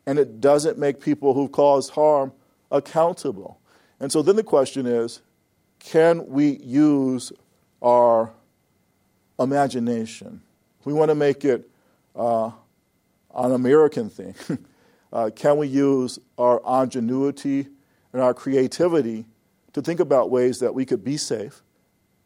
and 0.06 0.18
it 0.18 0.40
doesn't 0.40 0.76
make 0.76 1.00
people 1.00 1.34
who've 1.34 1.52
caused 1.52 1.92
harm 1.92 2.32
accountable. 2.72 3.60
And 4.00 4.10
so 4.10 4.22
then 4.22 4.34
the 4.34 4.42
question 4.42 4.86
is 4.86 5.20
can 5.78 6.26
we 6.26 6.56
use 6.56 7.32
our 7.80 8.32
imagination? 9.38 10.42
We 10.84 10.92
want 10.92 11.10
to 11.10 11.14
make 11.14 11.44
it 11.44 11.70
uh, 12.16 12.50
an 13.36 13.52
American 13.52 14.10
thing. 14.10 14.34
uh, 15.12 15.30
can 15.34 15.58
we 15.58 15.68
use 15.68 16.18
our 16.36 16.60
ingenuity 16.82 17.68
and 18.12 18.20
our 18.20 18.34
creativity 18.34 19.26
to 19.74 19.80
think 19.80 20.00
about 20.00 20.30
ways 20.30 20.58
that 20.58 20.74
we 20.74 20.84
could 20.84 21.04
be 21.04 21.16
safe 21.16 21.62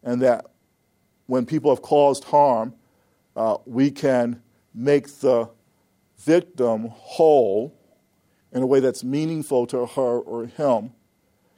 and 0.03 0.23
that 0.23 0.47
when 1.27 1.45
people 1.45 1.71
have 1.71 1.83
caused 1.83 2.25
harm, 2.25 2.73
uh, 3.37 3.59
we 3.67 3.91
can 3.91 4.41
make 4.75 5.09
the 5.21 5.51
victim 6.19 6.89
whole 6.89 7.75
in 8.53 8.63
a 8.63 8.67
way 8.67 8.81
that's 8.81 9.05
meaningful 9.05 9.67
to 9.67 9.87
her 9.87 10.19
or 10.19 10.47
him. 10.47 10.93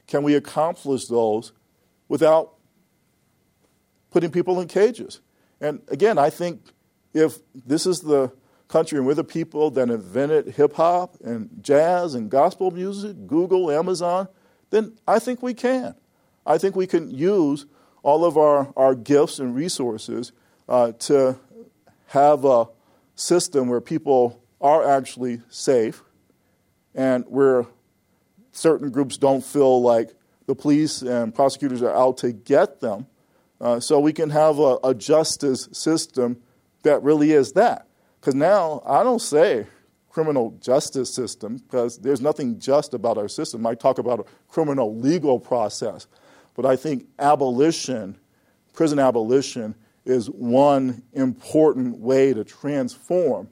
can 0.05 0.23
we 0.23 0.35
accomplish 0.35 1.07
those 1.07 1.53
without 2.07 2.53
putting 4.11 4.29
people 4.29 4.59
in 4.59 4.67
cages? 4.67 5.21
And 5.59 5.81
again, 5.87 6.17
I 6.17 6.29
think 6.29 6.61
if 7.13 7.39
this 7.53 7.85
is 7.85 8.01
the 8.01 8.31
country 8.67 8.97
and 8.97 9.07
we're 9.07 9.13
the 9.13 9.23
people 9.23 9.71
that 9.71 9.89
invented 9.89 10.47
hip 10.55 10.73
hop 10.73 11.15
and 11.21 11.49
jazz 11.61 12.15
and 12.15 12.29
gospel 12.29 12.71
music, 12.71 13.27
Google, 13.27 13.71
Amazon, 13.71 14.27
then 14.71 14.97
I 15.07 15.19
think 15.19 15.41
we 15.41 15.53
can. 15.53 15.95
I 16.45 16.57
think 16.57 16.75
we 16.75 16.87
can 16.87 17.09
use 17.09 17.65
all 18.01 18.25
of 18.25 18.37
our, 18.37 18.73
our 18.75 18.95
gifts 18.95 19.39
and 19.39 19.55
resources 19.55 20.31
uh, 20.67 20.91
to 20.91 21.39
have 22.07 22.45
a 22.45 22.67
system 23.15 23.67
where 23.67 23.81
people 23.81 24.41
are 24.61 24.87
actually 24.87 25.41
safe 25.49 26.03
and 26.95 27.25
where 27.27 27.65
certain 28.51 28.89
groups 28.89 29.17
don't 29.17 29.43
feel 29.43 29.81
like 29.81 30.13
the 30.45 30.55
police 30.55 31.01
and 31.01 31.33
prosecutors 31.33 31.81
are 31.81 31.95
out 31.95 32.17
to 32.17 32.31
get 32.31 32.79
them. 32.79 33.07
Uh, 33.59 33.79
so 33.79 33.99
we 33.99 34.13
can 34.13 34.29
have 34.29 34.59
a, 34.59 34.77
a 34.83 34.93
justice 34.93 35.69
system 35.71 36.41
that 36.83 37.01
really 37.01 37.31
is 37.31 37.53
that. 37.53 37.87
Because 38.19 38.35
now 38.35 38.81
I 38.85 39.03
don't 39.03 39.21
say 39.21 39.67
criminal 40.09 40.51
justice 40.61 41.13
system 41.13 41.57
because 41.57 41.97
there's 41.97 42.21
nothing 42.21 42.59
just 42.59 42.93
about 42.93 43.17
our 43.17 43.27
system. 43.27 43.65
I 43.65 43.73
talk 43.73 43.97
about 43.97 44.19
a 44.19 44.25
criminal 44.47 44.95
legal 44.95 45.39
process. 45.39 46.07
But 46.55 46.65
I 46.65 46.75
think 46.75 47.07
abolition, 47.17 48.17
prison 48.73 48.99
abolition, 48.99 49.75
is 50.05 50.29
one 50.29 51.03
important 51.13 51.97
way 51.99 52.33
to 52.33 52.43
transform 52.43 53.49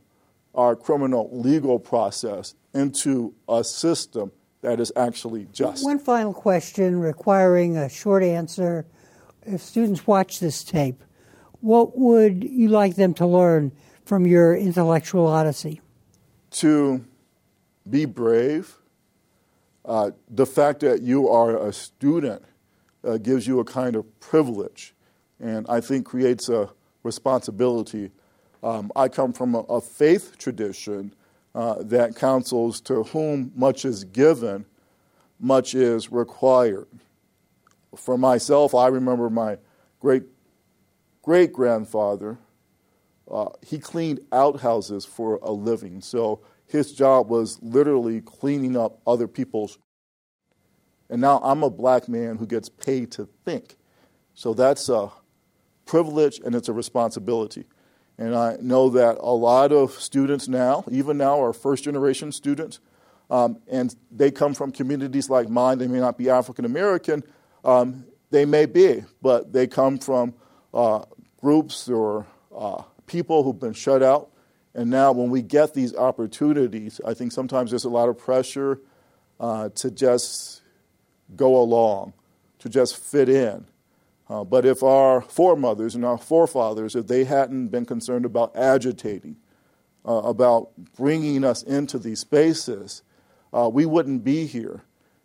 our 0.54 0.76
criminal 0.76 1.30
legal 1.32 1.80
process 1.80 2.56
into 2.74 3.34
a 3.48 3.64
system 3.64 4.32
that 4.62 4.80
is 4.80 4.92
actually 4.96 5.48
just. 5.52 5.84
One 5.84 6.00
final 6.00 6.34
question 6.34 7.00
requiring 7.00 7.78
a 7.78 7.90
short 7.90 8.24
answer. 8.24 8.86
If 9.46 9.62
students 9.62 10.06
watch 10.06 10.40
this 10.40 10.64
tape, 10.64 11.04
what 11.62 11.98
would 11.98 12.44
you 12.44 12.68
like 12.70 12.96
them 12.96 13.14
to 13.16 13.26
learn 13.26 13.72
from 14.06 14.28
your 14.28 14.56
intellectual 14.56 15.28
odyssey? 15.28 15.82
To 16.52 17.06
be 17.90 18.06
brave. 18.06 18.78
Uh, 19.84 20.12
the 20.30 20.46
fact 20.46 20.82
that 20.82 21.02
you 21.02 21.28
are 21.28 21.58
a 21.58 21.74
student 21.74 22.44
uh, 23.04 23.18
gives 23.18 23.48
you 23.48 23.60
a 23.60 23.66
kind 23.66 23.96
of 23.96 24.20
privilege 24.20 24.94
and 25.42 25.66
I 25.68 25.82
think 25.82 26.06
creates 26.06 26.50
a 26.50 26.70
responsibility. 27.04 28.12
Um, 28.64 28.92
I 28.96 29.08
come 29.08 29.34
from 29.34 29.56
a, 29.56 29.60
a 29.62 29.82
faith 29.82 30.38
tradition 30.38 31.14
uh, 31.56 31.76
that 31.82 32.16
counsels 32.16 32.80
to 32.82 33.04
whom 33.04 33.52
much 33.56 33.84
is 33.84 34.04
given, 34.04 34.66
much 35.40 35.74
is 35.74 36.12
required. 36.12 36.88
For 37.98 38.18
myself, 38.18 38.74
I 38.74 38.88
remember 38.88 39.30
my 39.30 39.58
great 40.00 40.24
great 41.24 41.52
grandfather. 41.52 42.38
Uh, 43.30 43.50
he 43.66 43.80
cleaned 43.80 44.20
outhouses 44.32 45.06
for 45.06 45.40
a 45.42 45.52
living, 45.52 46.02
so 46.02 46.42
his 46.68 46.94
job 46.94 47.30
was 47.30 47.62
literally 47.62 48.22
cleaning 48.22 48.78
up 48.78 49.00
other 49.06 49.28
people's. 49.28 49.78
And 51.10 51.20
now 51.20 51.42
I'm 51.44 51.64
a 51.64 51.70
black 51.70 52.08
man 52.08 52.38
who 52.38 52.48
gets 52.48 52.70
paid 52.70 53.12
to 53.12 53.28
think. 53.46 53.76
So 54.34 54.54
that's 54.54 54.88
a 54.88 55.12
privilege 55.92 56.40
and 56.46 56.56
it's 56.56 56.70
a 56.70 56.74
responsibility. 56.74 57.66
And 58.18 58.34
I 58.34 58.56
know 58.62 58.90
that 58.92 59.18
a 59.20 59.34
lot 59.34 59.74
of 59.74 59.92
students 59.92 60.48
now, 60.48 60.86
even 60.90 61.18
now, 61.18 61.44
are 61.44 61.52
first 61.52 61.84
generation 61.84 62.32
students, 62.32 62.80
um, 63.30 63.60
and 63.70 63.94
they 64.10 64.32
come 64.32 64.54
from 64.54 64.72
communities 64.72 65.30
like 65.30 65.50
mine. 65.50 65.80
They 65.80 65.88
may 65.88 66.00
not 66.00 66.18
be 66.18 66.30
African 66.30 66.64
American, 66.64 67.24
um, 67.66 68.06
they 68.30 68.46
may 68.46 68.68
be, 68.68 69.04
but 69.22 69.52
they 69.52 69.68
come 69.68 69.98
from 69.98 70.34
uh, 70.74 71.04
groups 71.42 71.90
or 71.90 72.26
uh, 72.58 72.84
people 73.06 73.44
who've 73.44 73.60
been 73.60 73.74
shut 73.74 74.02
out. 74.02 74.30
And 74.74 74.90
now, 74.90 75.12
when 75.12 75.30
we 75.30 75.42
get 75.42 75.74
these 75.74 75.94
opportunities, 75.94 77.02
I 77.06 77.14
think 77.14 77.34
sometimes 77.34 77.72
there's 77.72 77.84
a 77.84 77.90
lot 77.90 78.08
of 78.08 78.18
pressure 78.18 78.80
uh, 79.42 79.68
to 79.76 79.92
just 79.92 80.62
go 81.36 81.58
along, 81.58 82.14
to 82.60 82.70
just 82.70 82.96
fit 82.96 83.28
in. 83.28 83.66
Uh, 84.32 84.46
but 84.46 84.66
if 84.66 84.82
our 84.82 85.20
foremothers 85.20 85.94
and 85.94 86.06
our 86.06 86.18
forefathers, 86.18 86.96
if 86.96 87.06
they 87.06 87.26
hadn't 87.26 87.68
been 87.68 87.86
concerned 87.86 88.24
about 88.24 88.56
agitating, 88.56 89.36
uh, 90.08 90.14
about 90.14 90.70
bringing 90.96 91.44
us 91.44 91.64
into 91.64 92.00
these 92.00 92.22
spaces, 92.22 93.04
uh, 93.52 93.70
we 93.72 93.86
wouldn't 93.86 94.24
be 94.24 94.46
here. 94.46 94.84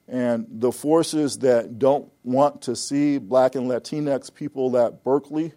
And 0.09 0.45
the 0.51 0.73
forces 0.73 1.39
that 1.39 1.79
don't 1.79 2.11
want 2.25 2.63
to 2.63 2.75
see 2.75 3.19
black 3.19 3.55
and 3.55 3.71
Latinx 3.71 4.35
people 4.35 4.77
at 4.77 5.05
Berkeley, 5.05 5.53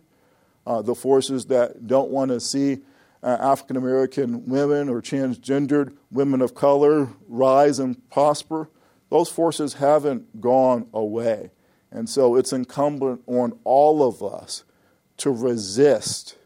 uh, 0.68 0.84
the 0.84 0.94
forces 0.94 1.48
that 1.48 1.88
don't 1.88 2.12
want 2.12 2.30
to 2.30 2.40
see 2.40 2.78
uh, 3.24 3.36
African 3.40 3.78
American 3.78 4.46
women 4.46 4.90
or 4.90 5.02
transgendered 5.02 5.98
women 6.12 6.42
of 6.42 6.54
color 6.54 7.10
rise 7.28 7.80
and 7.80 8.08
prosper, 8.12 8.70
those 9.10 9.28
forces 9.28 9.74
haven't 9.74 10.40
gone 10.40 10.88
away. 10.94 11.50
And 11.92 12.08
so 12.08 12.36
it's 12.36 12.54
incumbent 12.54 13.24
on 13.26 13.58
all 13.64 14.08
of 14.08 14.22
us 14.22 14.64
to 15.18 15.32
resist 15.32 16.38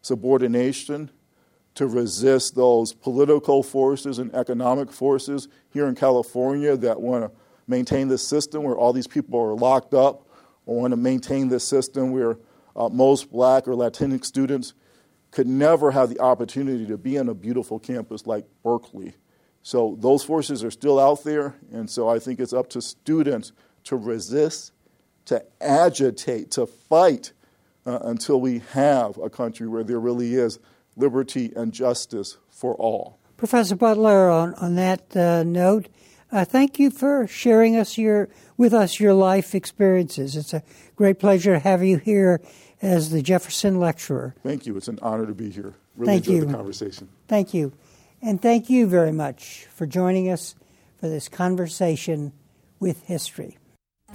subordination, 0.00 1.10
to 1.74 1.86
resist 1.86 2.54
those 2.54 2.92
political 2.92 3.62
forces 3.62 4.18
and 4.18 4.34
economic 4.34 4.92
forces 4.92 5.48
here 5.70 5.86
in 5.88 5.94
California 5.94 6.76
that 6.76 7.00
want 7.00 7.24
to 7.24 7.30
maintain 7.66 8.08
this 8.08 8.26
system 8.26 8.62
where 8.62 8.76
all 8.76 8.92
these 8.92 9.08
people 9.08 9.38
are 9.40 9.54
locked 9.54 9.92
up, 9.92 10.28
or 10.64 10.80
want 10.80 10.92
to 10.92 10.96
maintain 10.96 11.48
this 11.48 11.66
system 11.66 12.12
where 12.12 12.38
uh, 12.76 12.88
most 12.88 13.30
black 13.30 13.66
or 13.66 13.72
Latinx 13.72 14.24
students 14.24 14.74
could 15.32 15.46
never 15.46 15.90
have 15.90 16.08
the 16.08 16.20
opportunity 16.20 16.86
to 16.86 16.96
be 16.96 17.18
on 17.18 17.28
a 17.28 17.34
beautiful 17.34 17.78
campus 17.78 18.26
like 18.26 18.46
Berkeley. 18.62 19.14
So 19.62 19.96
those 19.98 20.22
forces 20.22 20.62
are 20.62 20.70
still 20.70 21.00
out 21.00 21.24
there, 21.24 21.56
and 21.72 21.90
so 21.90 22.08
I 22.08 22.20
think 22.20 22.38
it's 22.38 22.52
up 22.52 22.68
to 22.70 22.80
students 22.80 23.52
to 23.84 23.96
resist 23.96 24.72
to 25.26 25.44
agitate, 25.60 26.50
to 26.52 26.66
fight 26.66 27.32
uh, 27.84 27.98
until 28.02 28.40
we 28.40 28.60
have 28.72 29.18
a 29.18 29.30
country 29.30 29.68
where 29.68 29.84
there 29.84 30.00
really 30.00 30.34
is 30.34 30.58
liberty 30.96 31.52
and 31.54 31.72
justice 31.72 32.36
for 32.48 32.74
all. 32.74 33.18
Professor 33.36 33.76
Butler, 33.76 34.30
on, 34.30 34.54
on 34.54 34.76
that 34.76 35.14
uh, 35.16 35.42
note, 35.42 35.88
uh, 36.32 36.44
thank 36.44 36.78
you 36.78 36.90
for 36.90 37.26
sharing 37.26 37.76
us 37.76 37.98
your, 37.98 38.28
with 38.56 38.72
us 38.72 38.98
your 38.98 39.14
life 39.14 39.54
experiences. 39.54 40.36
It's 40.36 40.54
a 40.54 40.62
great 40.96 41.18
pleasure 41.18 41.52
to 41.52 41.58
have 41.58 41.84
you 41.84 41.98
here 41.98 42.40
as 42.82 43.10
the 43.10 43.22
Jefferson 43.22 43.78
Lecturer. 43.78 44.34
Thank 44.42 44.66
you. 44.66 44.76
It's 44.76 44.88
an 44.88 44.98
honor 45.02 45.26
to 45.26 45.34
be 45.34 45.50
here. 45.50 45.74
Really 45.96 46.14
thank 46.14 46.26
enjoyed 46.26 46.42
you. 46.42 46.46
the 46.46 46.54
conversation. 46.54 47.08
Thank 47.28 47.54
you. 47.54 47.72
And 48.22 48.40
thank 48.40 48.70
you 48.70 48.86
very 48.86 49.12
much 49.12 49.66
for 49.74 49.86
joining 49.86 50.30
us 50.30 50.54
for 50.98 51.08
this 51.08 51.28
conversation 51.28 52.32
with 52.80 53.02
history. 53.04 53.58